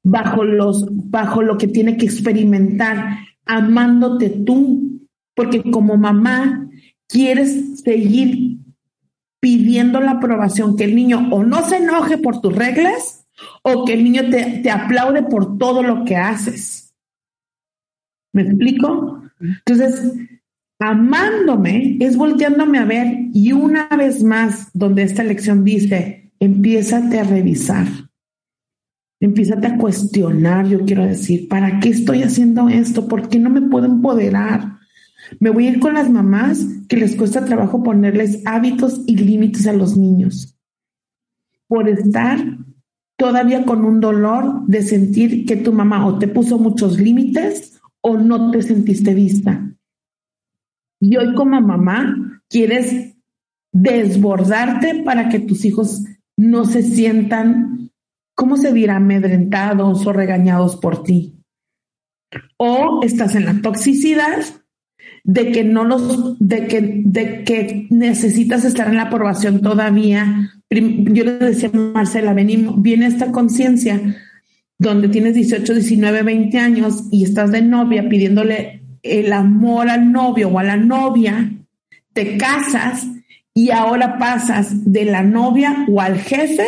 [0.04, 5.02] bajo los bajo lo que tiene que experimentar, amándote tú,
[5.36, 6.70] porque como mamá
[7.08, 8.58] quieres seguir
[9.40, 13.28] pidiendo la aprobación, que el niño o no se enoje por tus reglas
[13.64, 16.94] o que el niño te, te aplaude por todo lo que haces.
[18.34, 19.22] ¿Me explico?
[19.40, 20.14] Entonces,
[20.80, 27.24] amándome es volteándome a ver y una vez más, donde esta lección dice, empiézate a
[27.24, 27.88] revisar,
[29.22, 33.08] empiézate a cuestionar, yo quiero decir, ¿para qué estoy haciendo esto?
[33.08, 34.80] ¿Por qué no me puedo empoderar?
[35.40, 39.68] Me voy a ir con las mamás que les cuesta trabajo ponerles hábitos y límites
[39.68, 40.56] a los niños
[41.68, 42.40] por estar
[43.18, 48.18] todavía con un dolor de sentir que tu mamá o te puso muchos límites o
[48.18, 49.76] no te sentiste vista.
[51.00, 53.16] Y hoy como mamá quieres
[53.74, 56.04] desbordarte para que tus hijos
[56.38, 57.92] no se sientan,
[58.36, 58.98] ¿cómo se dirá?
[58.98, 61.42] Amedrentados o regañados por ti.
[62.58, 64.44] O estás en la toxicidad
[65.26, 70.52] de que no los, de que, de que necesitas estar en la aprobación todavía.
[70.70, 74.00] Yo le decía a Marcela, venimos, viene esta conciencia
[74.78, 80.50] donde tienes 18, 19, 20 años y estás de novia pidiéndole el amor al novio
[80.50, 81.52] o a la novia,
[82.14, 83.08] te casas
[83.54, 86.68] y ahora pasas de la novia o al jefe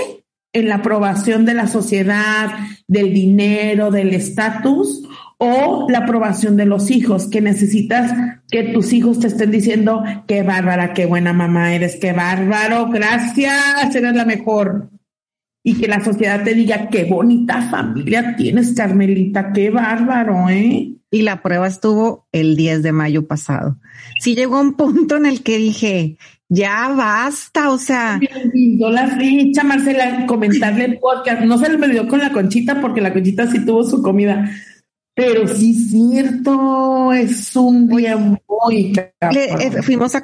[0.51, 2.49] en la aprobación de la sociedad,
[2.87, 5.03] del dinero, del estatus
[5.37, 8.11] o la aprobación de los hijos, que necesitas
[8.49, 13.95] que tus hijos te estén diciendo, qué bárbara, qué buena mamá eres, qué bárbaro, gracias,
[13.95, 14.89] eres la mejor.
[15.63, 20.97] Y que la sociedad te diga, qué bonita familia tienes, Carmelita, qué bárbaro, ¿eh?
[21.09, 23.77] y la prueba estuvo el 10 de mayo pasado.
[24.19, 26.17] Sí llegó un punto en el que dije,
[26.49, 28.19] ya basta, o sea.
[28.53, 31.41] Yo la fecha, Marcela, comentarle el podcast.
[31.41, 34.49] No se le olvidó con la conchita porque la conchita sí tuvo su comida.
[35.17, 35.71] Pero sí.
[35.71, 38.93] es cierto, es un día muy
[39.33, 40.23] eh, fuimos a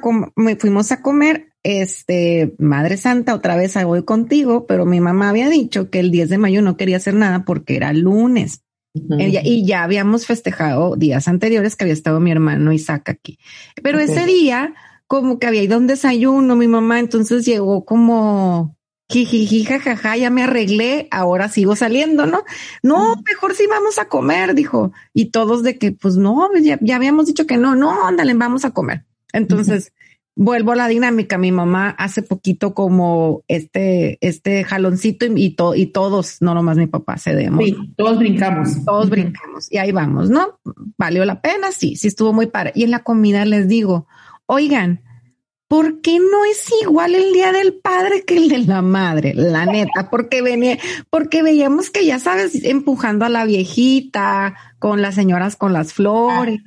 [0.59, 5.89] fuimos a comer, este, Madre Santa, otra vez voy contigo, pero mi mamá había dicho
[5.89, 8.61] que el 10 de mayo no quería hacer nada porque era lunes.
[8.93, 13.39] Y ya habíamos festejado días anteriores que había estado mi hermano Isaac aquí.
[13.81, 14.75] Pero ese día,
[15.07, 18.77] como que había ido a un desayuno, mi mamá, entonces llegó como
[19.13, 22.43] jiji, jajaja, ya me arreglé, ahora sigo saliendo, ¿no?
[22.81, 24.91] No, mejor sí vamos a comer, dijo.
[25.13, 28.71] Y todos de que, pues no, ya, habíamos dicho que no, no, ándale, vamos a
[28.71, 29.05] comer.
[29.31, 29.93] Entonces,
[30.35, 31.37] vuelvo a la dinámica.
[31.37, 37.17] Mi mamá hace poquito como este, este jaloncito y, y todos, no nomás mi papá,
[37.17, 37.63] cedemos.
[37.63, 38.83] Sí, todos brincamos.
[38.85, 40.59] Todos brincamos y ahí vamos, ¿no?
[40.97, 41.71] ¿Valió la pena?
[41.71, 42.71] Sí, sí estuvo muy padre.
[42.75, 44.07] Y en la comida les digo,
[44.45, 45.01] oigan,
[45.67, 49.33] ¿por qué no es igual el día del padre que el de la madre?
[49.35, 50.77] La neta, porque venía,
[51.09, 56.59] porque veíamos que ya sabes, empujando a la viejita, con las señoras con las flores.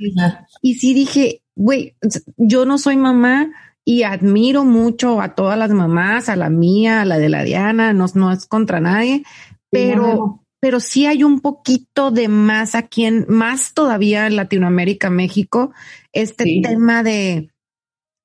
[0.62, 1.96] Y sí dije, güey,
[2.36, 3.50] yo no soy mamá
[3.84, 7.92] y admiro mucho a todas las mamás, a la mía, a la de la Diana,
[7.92, 9.22] no, no es contra nadie,
[9.70, 15.72] pero, pero sí hay un poquito de más aquí en, más todavía en Latinoamérica, México,
[16.12, 17.50] este tema de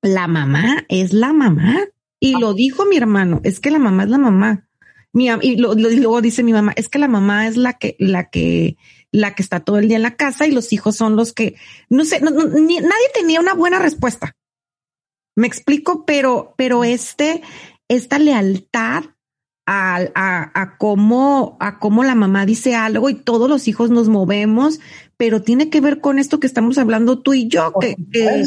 [0.02, 1.86] la mamá es la mamá.
[2.20, 4.68] Y lo dijo mi hermano, es que la mamá es la mamá.
[5.12, 8.76] Mi, y, luego dice mi mamá, es que la mamá es la que, la que,
[9.10, 11.56] la que está todo el día en la casa y los hijos son los que,
[11.88, 14.36] no sé, nadie tenía una buena respuesta.
[15.34, 17.42] Me explico, pero, pero este,
[17.88, 19.04] esta lealtad
[19.66, 24.08] a, a, a, cómo, a cómo la mamá dice algo y todos los hijos nos
[24.08, 24.80] movemos,
[25.16, 28.44] pero tiene que ver con esto que estamos hablando tú y yo, que, que,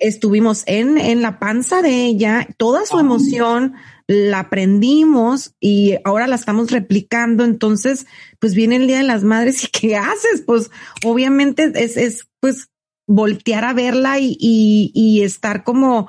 [0.00, 3.74] estuvimos en, en la panza de ella, toda su emoción
[4.06, 7.44] la aprendimos y ahora la estamos replicando.
[7.44, 8.06] Entonces,
[8.38, 10.42] pues viene el Día de las Madres y ¿qué haces?
[10.46, 10.70] Pues
[11.04, 12.68] obviamente es, es pues
[13.06, 16.08] voltear a verla y, y, y estar como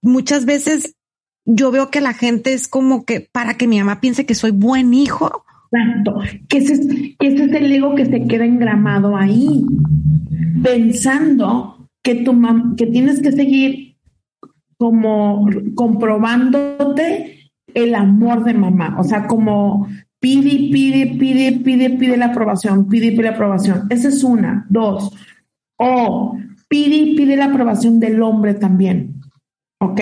[0.00, 0.96] muchas veces
[1.44, 4.50] yo veo que la gente es como que para que mi mamá piense que soy
[4.50, 5.44] buen hijo.
[5.72, 6.80] Exacto, que ese, es,
[7.18, 9.64] ese es el ego que se queda engramado ahí,
[10.62, 12.40] pensando que tu
[12.76, 13.96] que tienes que seguir
[14.76, 19.88] como comprobándote el amor de mamá, o sea, como
[20.20, 23.86] pide, pide, pide, pide, pide la aprobación, pide, pide la aprobación.
[23.90, 24.66] Esa es una.
[24.70, 25.12] Dos,
[25.76, 26.36] o
[26.68, 29.13] pide, pide la aprobación del hombre también.
[29.78, 30.00] ¿Ok?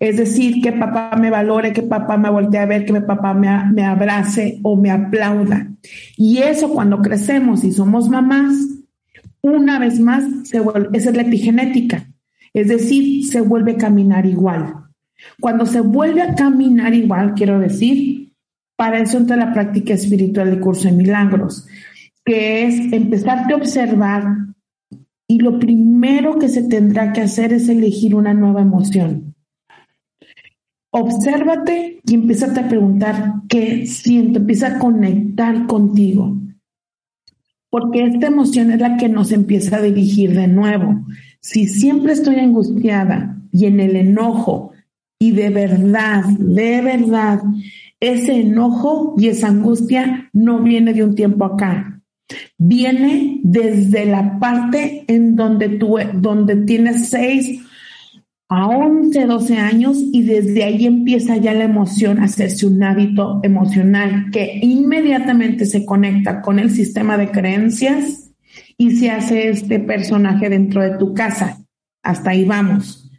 [0.00, 3.32] Es decir, que papá me valore, que papá me voltee a ver, que mi papá
[3.32, 5.68] me, me abrace o me aplauda.
[6.16, 8.54] Y eso cuando crecemos y somos mamás,
[9.40, 12.06] una vez más, se vuelve, esa es la epigenética.
[12.52, 14.74] Es decir, se vuelve a caminar igual.
[15.40, 18.32] Cuando se vuelve a caminar igual, quiero decir,
[18.76, 21.66] para eso entra la práctica espiritual del curso de milagros,
[22.24, 24.24] que es empezarte a observar
[25.26, 29.34] y lo primero que se tendrá que hacer es elegir una nueva emoción.
[30.90, 36.36] Obsérvate y empieza a preguntar qué siento, empieza a conectar contigo.
[37.68, 41.04] Porque esta emoción es la que nos empieza a dirigir de nuevo.
[41.40, 44.72] Si siempre estoy angustiada y en el enojo
[45.18, 47.42] y de verdad, de verdad,
[47.98, 51.93] ese enojo y esa angustia no viene de un tiempo acá.
[52.58, 57.60] Viene desde la parte en donde tú, donde tienes seis
[58.48, 63.40] a 11, 12 años y desde ahí empieza ya la emoción a hacerse un hábito
[63.42, 68.30] emocional que inmediatamente se conecta con el sistema de creencias
[68.76, 71.58] y se hace este personaje dentro de tu casa.
[72.02, 73.10] Hasta ahí vamos.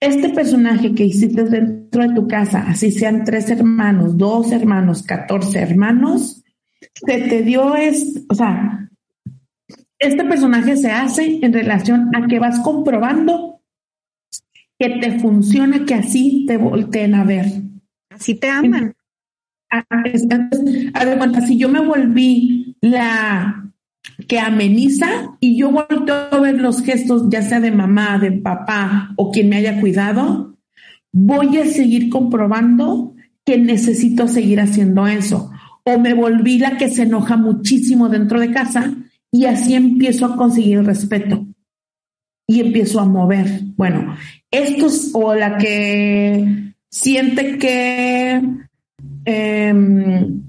[0.00, 5.58] Este personaje que hiciste dentro de tu casa, así sean tres hermanos, dos hermanos, catorce
[5.58, 6.44] hermanos,
[6.94, 8.88] se te dio es, o sea,
[9.98, 13.60] este personaje se hace en relación a que vas comprobando
[14.78, 17.46] que te funciona, que así te volteen a ver.
[18.10, 18.94] Así te aman.
[19.70, 19.84] A,
[21.18, 23.70] cuenta, si yo me volví la
[24.26, 29.12] que ameniza y yo vuelto a ver los gestos, ya sea de mamá, de papá
[29.16, 30.56] o quien me haya cuidado,
[31.12, 33.14] voy a seguir comprobando
[33.44, 35.50] que necesito seguir haciendo eso.
[35.88, 38.92] O me volví la que se enoja muchísimo dentro de casa
[39.32, 41.46] y así empiezo a conseguir respeto
[42.46, 43.46] y empiezo a mover.
[43.74, 44.14] Bueno,
[44.50, 48.42] esto es o la que siente que
[49.24, 50.42] em,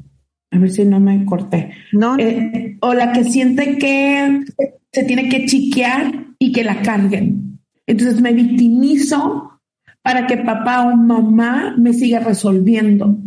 [0.51, 1.71] a ver si no me corté.
[1.93, 2.17] No.
[2.17, 4.43] Eh, o la que siente que
[4.91, 7.59] se tiene que chiquear y que la carguen.
[7.87, 9.61] Entonces me victimizo
[10.01, 13.17] para que papá o mamá me siga resolviendo.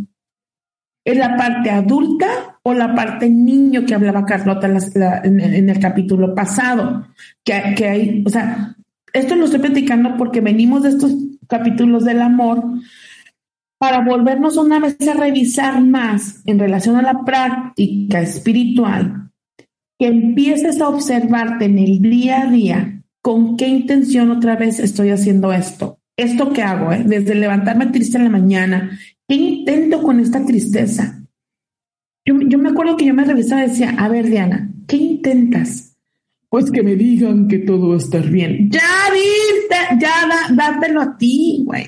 [1.05, 4.69] ¿Es la parte adulta o la parte niño que hablaba Carlota
[5.25, 7.09] en, el capítulo pasado?
[7.45, 8.77] Que, que hay, o sea,
[9.13, 11.13] esto lo estoy platicando porque venimos de estos
[11.49, 12.65] capítulos del amor
[13.79, 19.33] para volvernos una vez a revisar más en relación a la práctica espiritual,
[19.99, 25.11] que empieces a observarte en el día a día con qué intención otra vez estoy
[25.11, 25.99] haciendo esto.
[26.17, 27.03] Esto que hago, eh?
[27.05, 28.99] desde levantarme triste en la mañana,
[29.33, 31.25] ¿qué intento con esta tristeza?
[32.23, 35.97] Yo, yo me acuerdo que yo me revisaba y decía, a ver, Diana, ¿qué intentas?
[36.51, 38.69] Pues que me digan que todo va a estar bien.
[38.71, 41.87] Ya viste, ya dátelo a ti, güey.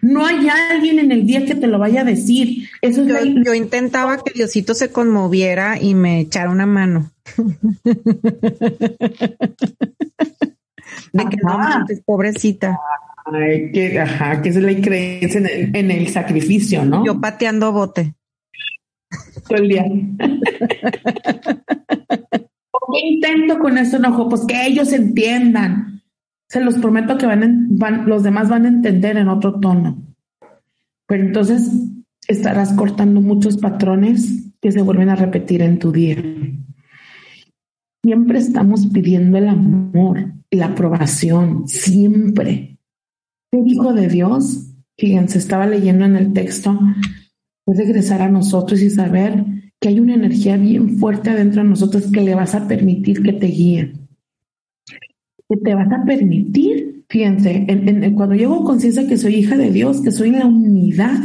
[0.00, 2.66] No hay alguien en el día que te lo vaya a decir.
[2.80, 7.12] Eso yo, yo intentaba que Diosito se conmoviera y me echara una mano.
[11.12, 11.58] de que no
[12.04, 12.78] pobrecita.
[13.24, 17.04] Ay, que, ajá, que se le creencia en el, sacrificio, ¿no?
[17.04, 18.14] Yo pateando bote.
[19.48, 19.84] Todo el día.
[22.92, 24.28] ¿Qué intento con eso enojo?
[24.28, 26.02] Pues que ellos entiendan.
[26.48, 30.06] Se los prometo que van, van, los demás van a entender en otro tono.
[31.06, 31.68] Pero entonces
[32.28, 36.16] estarás cortando muchos patrones que se vuelven a repetir en tu día.
[38.02, 42.78] Siempre estamos pidiendo el amor, la aprobación, siempre.
[43.52, 46.78] El Hijo de Dios, fíjense, estaba leyendo en el texto,
[47.64, 49.44] puede regresar a nosotros y saber
[49.80, 53.32] que hay una energía bien fuerte adentro de nosotros que le vas a permitir que
[53.32, 53.92] te guíe.
[55.48, 57.66] Que te vas a permitir, fíjense,
[58.14, 61.20] cuando llego conciencia que soy hija de Dios, que soy la unidad,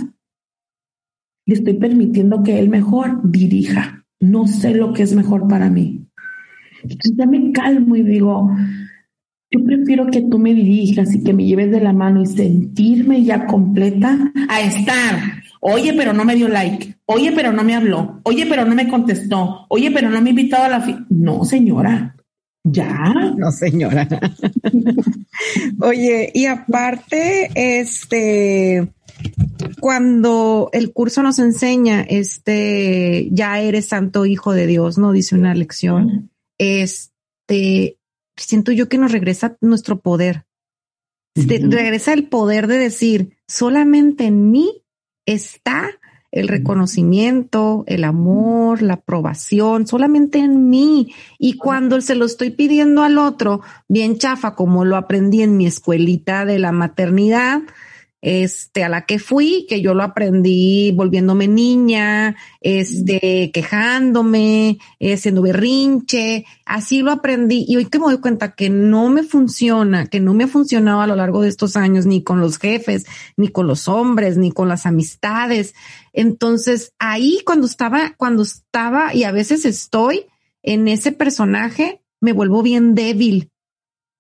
[1.45, 4.05] le estoy permitiendo que Él mejor dirija.
[4.19, 6.07] No sé lo que es mejor para mí.
[6.83, 8.51] Entonces ya me calmo y digo,
[9.51, 13.23] yo prefiero que tú me dirijas y que me lleves de la mano y sentirme
[13.23, 15.41] ya completa a estar.
[15.59, 16.95] Oye, pero no me dio like.
[17.05, 18.21] Oye, pero no me habló.
[18.23, 19.65] Oye, pero no me contestó.
[19.67, 22.15] Oye, pero no me ha invitado a la No, señora.
[22.63, 23.13] Ya.
[23.37, 24.07] No, señora.
[25.81, 28.87] Oye, y aparte, este,
[29.81, 35.11] cuando el curso nos enseña, este, ya eres santo hijo de Dios, ¿no?
[35.11, 36.31] Dice una lección.
[36.57, 37.97] Este,
[38.45, 40.45] siento yo que nos regresa nuestro poder.
[41.35, 44.83] Regresa el poder de decir, solamente en mí
[45.25, 45.89] está
[46.31, 51.13] el reconocimiento, el amor, la aprobación, solamente en mí.
[51.37, 55.67] Y cuando se lo estoy pidiendo al otro, bien chafa, como lo aprendí en mi
[55.67, 57.61] escuelita de la maternidad,
[58.21, 64.77] este, a la que fui, que yo lo aprendí volviéndome niña, este, quejándome,
[65.17, 67.65] siendo berrinche, así lo aprendí.
[67.67, 71.01] Y hoy que me doy cuenta que no me funciona, que no me ha funcionado
[71.01, 73.05] a lo largo de estos años, ni con los jefes,
[73.37, 75.73] ni con los hombres, ni con las amistades.
[76.13, 80.25] Entonces, ahí cuando estaba, cuando estaba, y a veces estoy
[80.63, 83.49] en ese personaje, me vuelvo bien débil.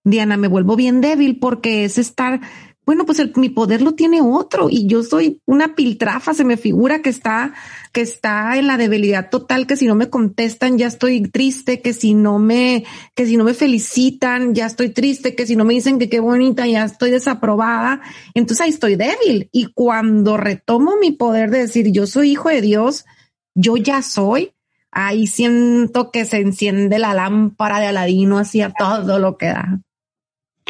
[0.03, 2.41] Diana, me vuelvo bien débil porque es estar
[2.83, 7.01] bueno, pues mi poder lo tiene otro y yo soy una piltrafa, se me figura
[7.03, 7.53] que está,
[7.91, 11.93] que está en la debilidad total, que si no me contestan ya estoy triste, que
[11.93, 15.75] si no me, que si no me felicitan ya estoy triste, que si no me
[15.75, 18.01] dicen que qué bonita ya estoy desaprobada.
[18.33, 22.61] Entonces ahí estoy débil y cuando retomo mi poder de decir yo soy hijo de
[22.61, 23.05] Dios,
[23.53, 24.53] yo ya soy,
[24.89, 29.81] ahí siento que se enciende la lámpara de Aladino hacia todo lo que da.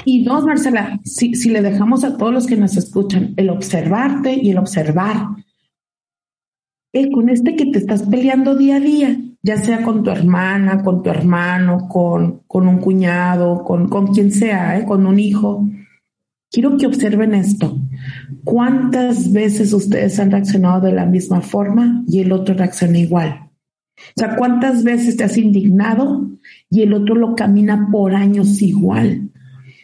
[0.06, 4.34] Y dos, Marcela, si, si le dejamos a todos los que nos escuchan el observarte
[4.34, 5.28] y el observar,
[6.94, 10.84] eh, con este que te estás peleando día a día, ya sea con tu hermana,
[10.84, 15.68] con tu hermano, con, con un cuñado, con, con quien sea, eh, con un hijo,
[16.52, 17.78] quiero que observen esto.
[18.44, 23.50] ¿Cuántas veces ustedes han reaccionado de la misma forma y el otro reacciona igual?
[23.98, 26.30] O sea, ¿cuántas veces te has indignado
[26.70, 29.31] y el otro lo camina por años igual?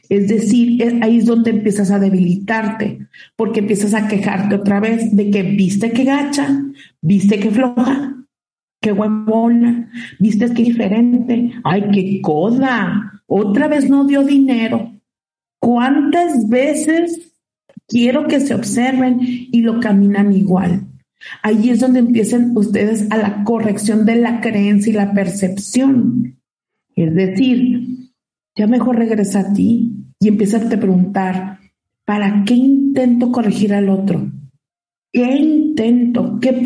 [0.09, 5.29] Es decir, ahí es donde empiezas a debilitarte, porque empiezas a quejarte otra vez de
[5.29, 6.63] que viste que gacha,
[7.01, 8.15] viste que floja,
[8.81, 14.93] qué huevona, viste que diferente, ay, qué coda, otra vez no dio dinero.
[15.59, 17.33] ¿Cuántas veces
[17.87, 20.87] quiero que se observen y lo caminan igual?
[21.43, 26.37] Ahí es donde empiezan ustedes a la corrección de la creencia y la percepción.
[26.95, 27.96] Es decir,
[28.57, 31.59] ya mejor regresa a ti y empieza a preguntar,
[32.05, 34.31] ¿para qué intento corregir al otro?
[35.13, 36.39] ¿Qué intento?
[36.41, 36.63] ¿Qué,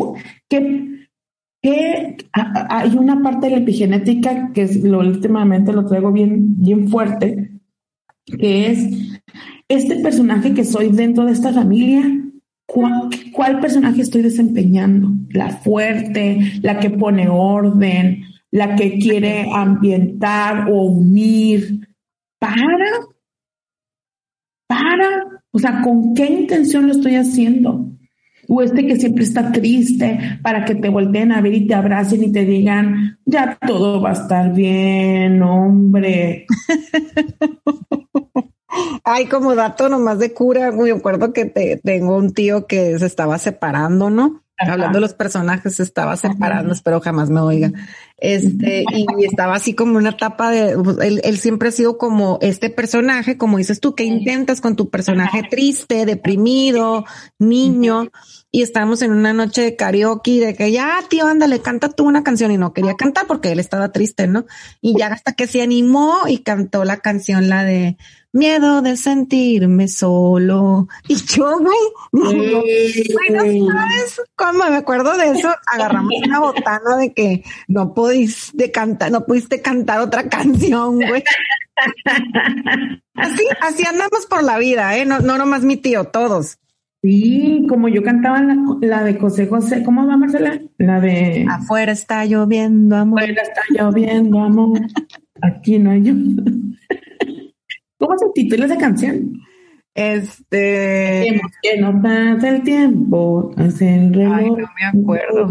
[0.48, 2.16] qué?
[2.32, 7.60] Hay una parte de la epigenética que es, lo, últimamente lo traigo bien, bien fuerte,
[8.24, 9.20] que es
[9.68, 12.02] este personaje que soy dentro de esta familia,
[12.66, 15.10] ¿cuál, ¿cuál, personaje estoy desempeñando?
[15.30, 21.88] La fuerte, la que pone orden, la que quiere ambientar o unir,
[22.38, 22.86] para,
[24.66, 27.88] para, o sea, ¿con qué intención lo estoy haciendo?
[28.48, 32.24] O este que siempre está triste para que te volteen a ver y te abracen
[32.24, 36.46] y te digan, ya todo va a estar bien, hombre.
[39.04, 43.06] Ay, como dato nomás de cura, me acuerdo que te, tengo un tío que se
[43.06, 44.41] estaba separando, ¿no?
[44.58, 47.72] Hablando de los personajes, estaba separando, espero jamás me oiga.
[48.18, 52.38] Este, y estaba así como una etapa de, pues, él, él, siempre ha sido como
[52.40, 57.04] este personaje, como dices tú, que intentas con tu personaje triste, deprimido,
[57.38, 58.10] niño,
[58.52, 62.22] y estábamos en una noche de karaoke de que ya, tío, ándale, canta tú una
[62.22, 64.44] canción y no quería cantar porque él estaba triste, ¿no?
[64.80, 67.96] Y ya hasta que se animó y cantó la canción, la de
[68.32, 70.88] miedo de sentirme solo.
[71.06, 71.78] Y yo, güey,
[73.30, 79.12] no sabes cómo me acuerdo de eso, agarramos una botana de que no pudiste cantar,
[79.12, 81.22] no pudiste cantar otra canción, güey.
[83.14, 85.04] Así, así andamos por la vida, ¿eh?
[85.04, 86.58] No, no nomás mi tío, todos.
[87.02, 90.60] Sí, como yo cantaba la, la, de José José, ¿cómo va Marcela?
[90.78, 93.22] La de Afuera está lloviendo, amor.
[93.22, 94.80] Afuera está lloviendo, amor.
[95.40, 96.14] Aquí no hay yo.
[98.02, 99.40] ¿Cómo se titula esa canción?
[99.94, 101.40] Este.
[101.62, 104.34] Que no pasa el tiempo, hace el reloj.
[104.34, 105.50] Ay, no me acuerdo.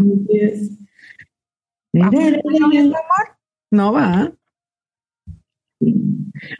[3.70, 4.32] No va.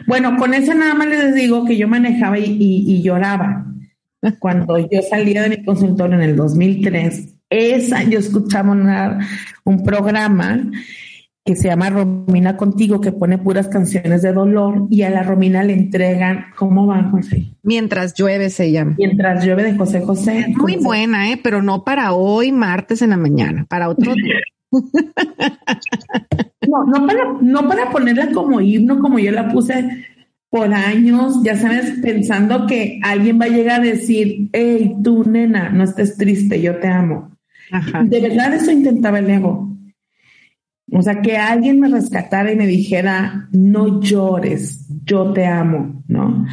[0.06, 3.66] Bueno, con esa nada más les digo que yo manejaba y, y, y lloraba.
[4.38, 9.28] Cuando yo salía de mi consultorio en el 2003, esa yo escuchaba una,
[9.64, 10.70] un programa
[11.44, 15.64] que se llama Romina Contigo, que pone puras canciones de dolor y a la Romina
[15.64, 17.56] le entregan, ¿cómo va, José?
[17.62, 18.94] Mientras llueve se llama.
[18.96, 20.54] Mientras llueve de José José.
[20.56, 21.40] muy buena, ¿eh?
[21.42, 24.36] Pero no para hoy, martes en la mañana, para otro día.
[24.70, 24.82] no,
[26.86, 30.06] no para, no para ponerla como himno, como yo la puse
[30.48, 35.70] por años, ya sabes, pensando que alguien va a llegar a decir, hey, tú, nena,
[35.70, 37.32] no estés triste, yo te amo.
[38.04, 39.71] De verdad eso intentaba el ego
[40.94, 46.46] o sea, que alguien me rescatara y me dijera, no llores, yo te amo, ¿no?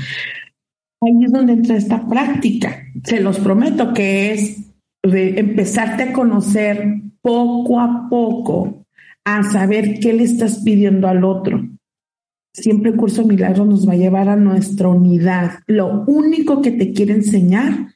[1.02, 2.84] Ahí es donde entra esta práctica.
[3.04, 4.58] Se los prometo que es
[5.04, 8.86] de empezarte a conocer poco a poco,
[9.26, 11.68] a saber qué le estás pidiendo al otro.
[12.54, 15.60] Siempre el curso de milagros nos va a llevar a nuestra unidad.
[15.68, 17.94] Lo único que te quiere enseñar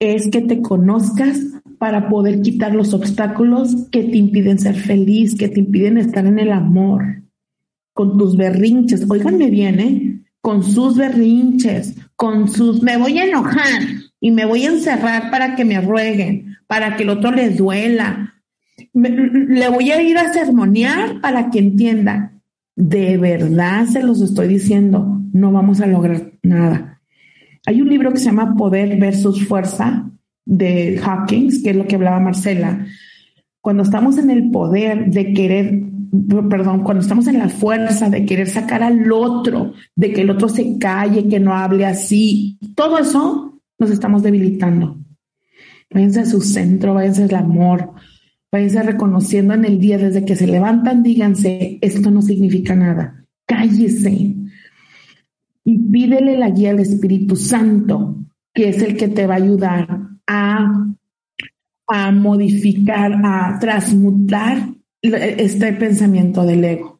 [0.00, 1.40] es que te conozcas
[1.84, 6.38] para poder quitar los obstáculos que te impiden ser feliz, que te impiden estar en
[6.38, 7.24] el amor,
[7.92, 9.04] con tus berrinches.
[9.06, 10.24] Óiganme bien, ¿eh?
[10.40, 13.82] Con sus berrinches, con sus me voy a enojar
[14.18, 18.32] y me voy a encerrar para que me rueguen, para que el otro le duela.
[18.94, 22.32] le voy a ir a sermonear para que entienda.
[22.76, 27.02] De verdad se los estoy diciendo, no vamos a lograr nada.
[27.66, 30.10] Hay un libro que se llama Poder versus Fuerza
[30.44, 32.86] de Hawkins, que es lo que hablaba Marcela,
[33.60, 35.82] cuando estamos en el poder de querer,
[36.50, 40.48] perdón, cuando estamos en la fuerza de querer sacar al otro, de que el otro
[40.48, 44.98] se calle, que no hable así, todo eso nos estamos debilitando.
[45.90, 47.92] Váyanse a su centro, váyanse al amor,
[48.52, 54.34] váyanse reconociendo en el día desde que se levantan, díganse, esto no significa nada, cállese
[55.64, 58.16] y pídele la guía al Espíritu Santo,
[58.52, 60.86] que es el que te va a ayudar a,
[61.86, 64.68] a modificar, a transmutar
[65.02, 66.94] este pensamiento del ego.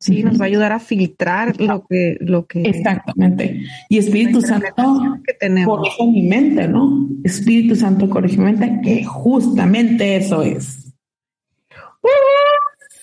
[0.00, 2.60] Sí, nos va a ayudar a filtrar lo que, lo que.
[2.60, 3.62] Exactamente.
[3.88, 7.08] Y Espíritu Santo que corrige mi mente, ¿no?
[7.24, 10.92] Espíritu Santo corrige mi mente, que justamente eso es.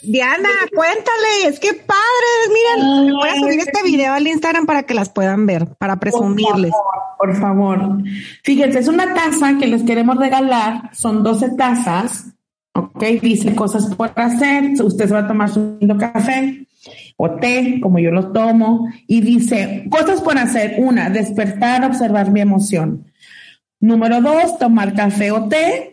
[0.04, 4.94] Diana, cuéntale, es que padre, miren, voy a subir este video al Instagram para que
[4.94, 6.72] las puedan ver, para presumirles.
[7.18, 8.04] Por favor,
[8.44, 12.34] Fíjense, es una taza que les queremos regalar, son 12 tazas,
[12.74, 16.66] ok, dice cosas por hacer, usted se va a tomar su café
[17.18, 22.42] o té, como yo lo tomo, y dice cosas por hacer, una, despertar, observar mi
[22.42, 23.06] emoción.
[23.80, 25.91] Número dos, tomar café o té,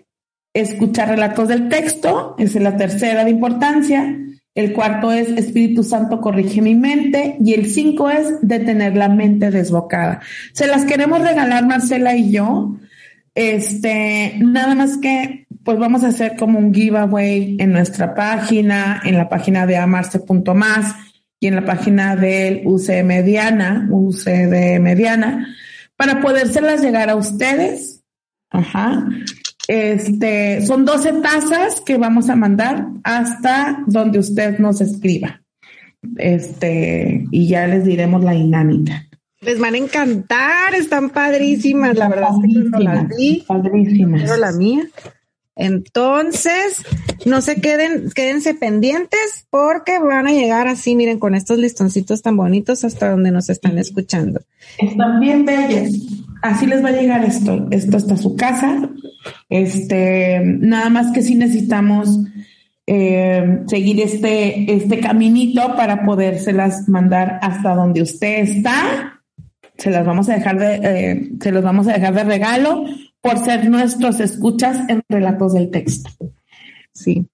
[0.61, 4.17] escuchar relatos del texto, esa es la tercera de importancia.
[4.55, 9.51] El cuarto es Espíritu Santo corrige mi mente y el cinco es detener la mente
[9.53, 10.21] desbocada.
[10.53, 12.77] Se las queremos regalar Marcela y yo.
[13.35, 19.17] Este, nada más que pues vamos a hacer como un giveaway en nuestra página, en
[19.17, 20.97] la página de amarse.más
[21.39, 25.55] y en la página del UC Mediana, UCD Mediana,
[25.95, 28.03] para podérselas llegar a ustedes.
[28.51, 29.07] Ajá.
[29.69, 35.43] Este, son 12 tazas que vamos a mandar hasta donde usted nos escriba.
[36.17, 39.07] Este, y ya les diremos la dinámica.
[39.43, 43.45] Les van a encantar, están padrísimas, la verdad es que no las vi.
[43.47, 44.23] Padrísimas.
[44.23, 44.89] Pero la mía.
[45.59, 46.85] Entonces,
[47.27, 52.37] no se queden, quédense pendientes porque van a llegar así, miren, con estos listoncitos tan
[52.37, 54.41] bonitos hasta donde nos están escuchando.
[54.79, 55.93] Están bien bellas.
[56.43, 57.67] así les va a llegar esto.
[57.73, 58.89] Esto hasta su casa.
[59.49, 62.21] Este, nada más que si necesitamos
[62.87, 69.21] eh, seguir este, este caminito para podérselas mandar hasta donde usted está.
[69.77, 72.85] Se las vamos a dejar de, eh, se los vamos a dejar de regalo
[73.21, 76.11] por ser nuestros escuchas en relatos del texto.
[76.93, 77.27] Sí.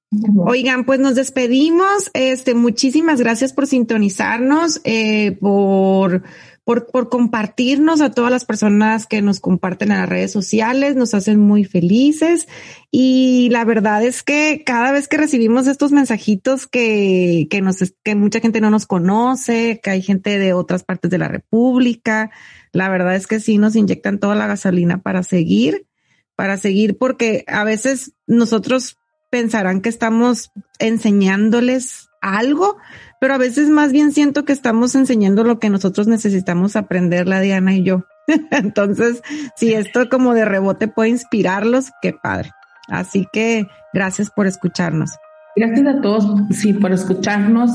[0.44, 2.10] Oigan, pues nos despedimos.
[2.12, 6.22] Este, muchísimas gracias por sintonizarnos, eh, por
[6.64, 11.12] por, por compartirnos a todas las personas que nos comparten en las redes sociales, nos
[11.12, 12.48] hacen muy felices
[12.90, 18.14] y la verdad es que cada vez que recibimos estos mensajitos que, que nos, que
[18.14, 22.30] mucha gente no nos conoce, que hay gente de otras partes de la República,
[22.74, 25.86] la verdad es que sí nos inyectan toda la gasolina para seguir,
[26.34, 28.98] para seguir porque a veces nosotros
[29.30, 30.50] pensarán que estamos
[30.80, 32.76] enseñándoles algo,
[33.20, 37.40] pero a veces más bien siento que estamos enseñando lo que nosotros necesitamos aprender, la
[37.40, 38.04] Diana y yo.
[38.50, 39.22] Entonces,
[39.54, 42.50] si esto como de rebote puede inspirarlos, qué padre.
[42.88, 45.12] Así que gracias por escucharnos.
[45.54, 47.70] Gracias a todos, sí, por escucharnos.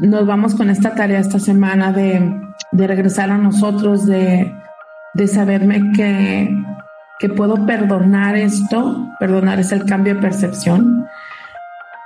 [0.00, 2.40] Nos vamos con esta tarea esta semana de,
[2.70, 4.54] de regresar a nosotros, de,
[5.14, 6.56] de saberme que,
[7.18, 9.08] que puedo perdonar esto.
[9.18, 11.08] Perdonar es el cambio de percepción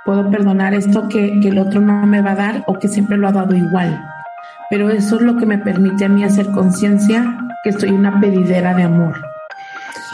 [0.07, 3.27] puedo perdonar esto que, el otro no me va a dar o que siempre lo
[3.27, 4.01] ha dado igual.
[4.69, 8.73] Pero eso es lo que me permite a mí hacer conciencia que estoy una pedidera
[8.73, 9.21] de amor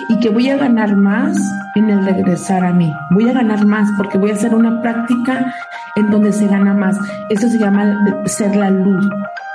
[0.09, 1.37] y que voy a ganar más
[1.75, 2.91] en el regresar a mí.
[3.11, 5.53] Voy a ganar más porque voy a hacer una práctica
[5.95, 6.97] en donde se gana más.
[7.29, 9.07] Eso se llama ser la luz.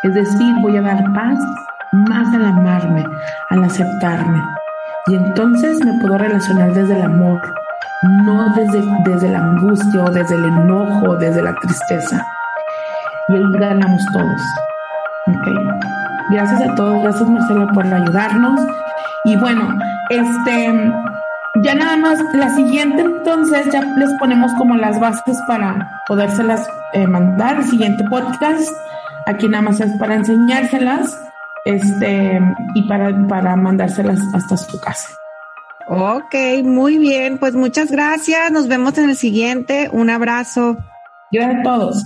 [0.03, 1.38] Es decir, voy a dar paz
[1.92, 3.05] más al amarme,
[3.51, 4.42] al aceptarme.
[5.09, 7.40] Y entonces me puedo relacionar desde el amor,
[8.24, 12.24] no desde, desde la angustia o desde el enojo, desde la tristeza.
[13.28, 14.42] Y ahí ganamos todos.
[16.30, 18.61] Gracias a todos, gracias Marcela por ayudarnos.
[19.24, 19.78] Y bueno,
[20.11, 20.92] este,
[21.62, 27.07] ya nada más, la siguiente entonces ya les ponemos como las bases para podérselas eh,
[27.07, 27.57] mandar.
[27.57, 28.70] El siguiente podcast,
[29.29, 31.16] aquí nada más es para enseñárselas
[31.64, 32.41] este,
[32.74, 35.09] y para, para mandárselas hasta su casa.
[35.89, 37.39] Ok, muy bien.
[37.39, 38.51] Pues muchas gracias.
[38.51, 39.89] Nos vemos en el siguiente.
[39.93, 40.76] Un abrazo.
[41.31, 42.05] Gracias a todos.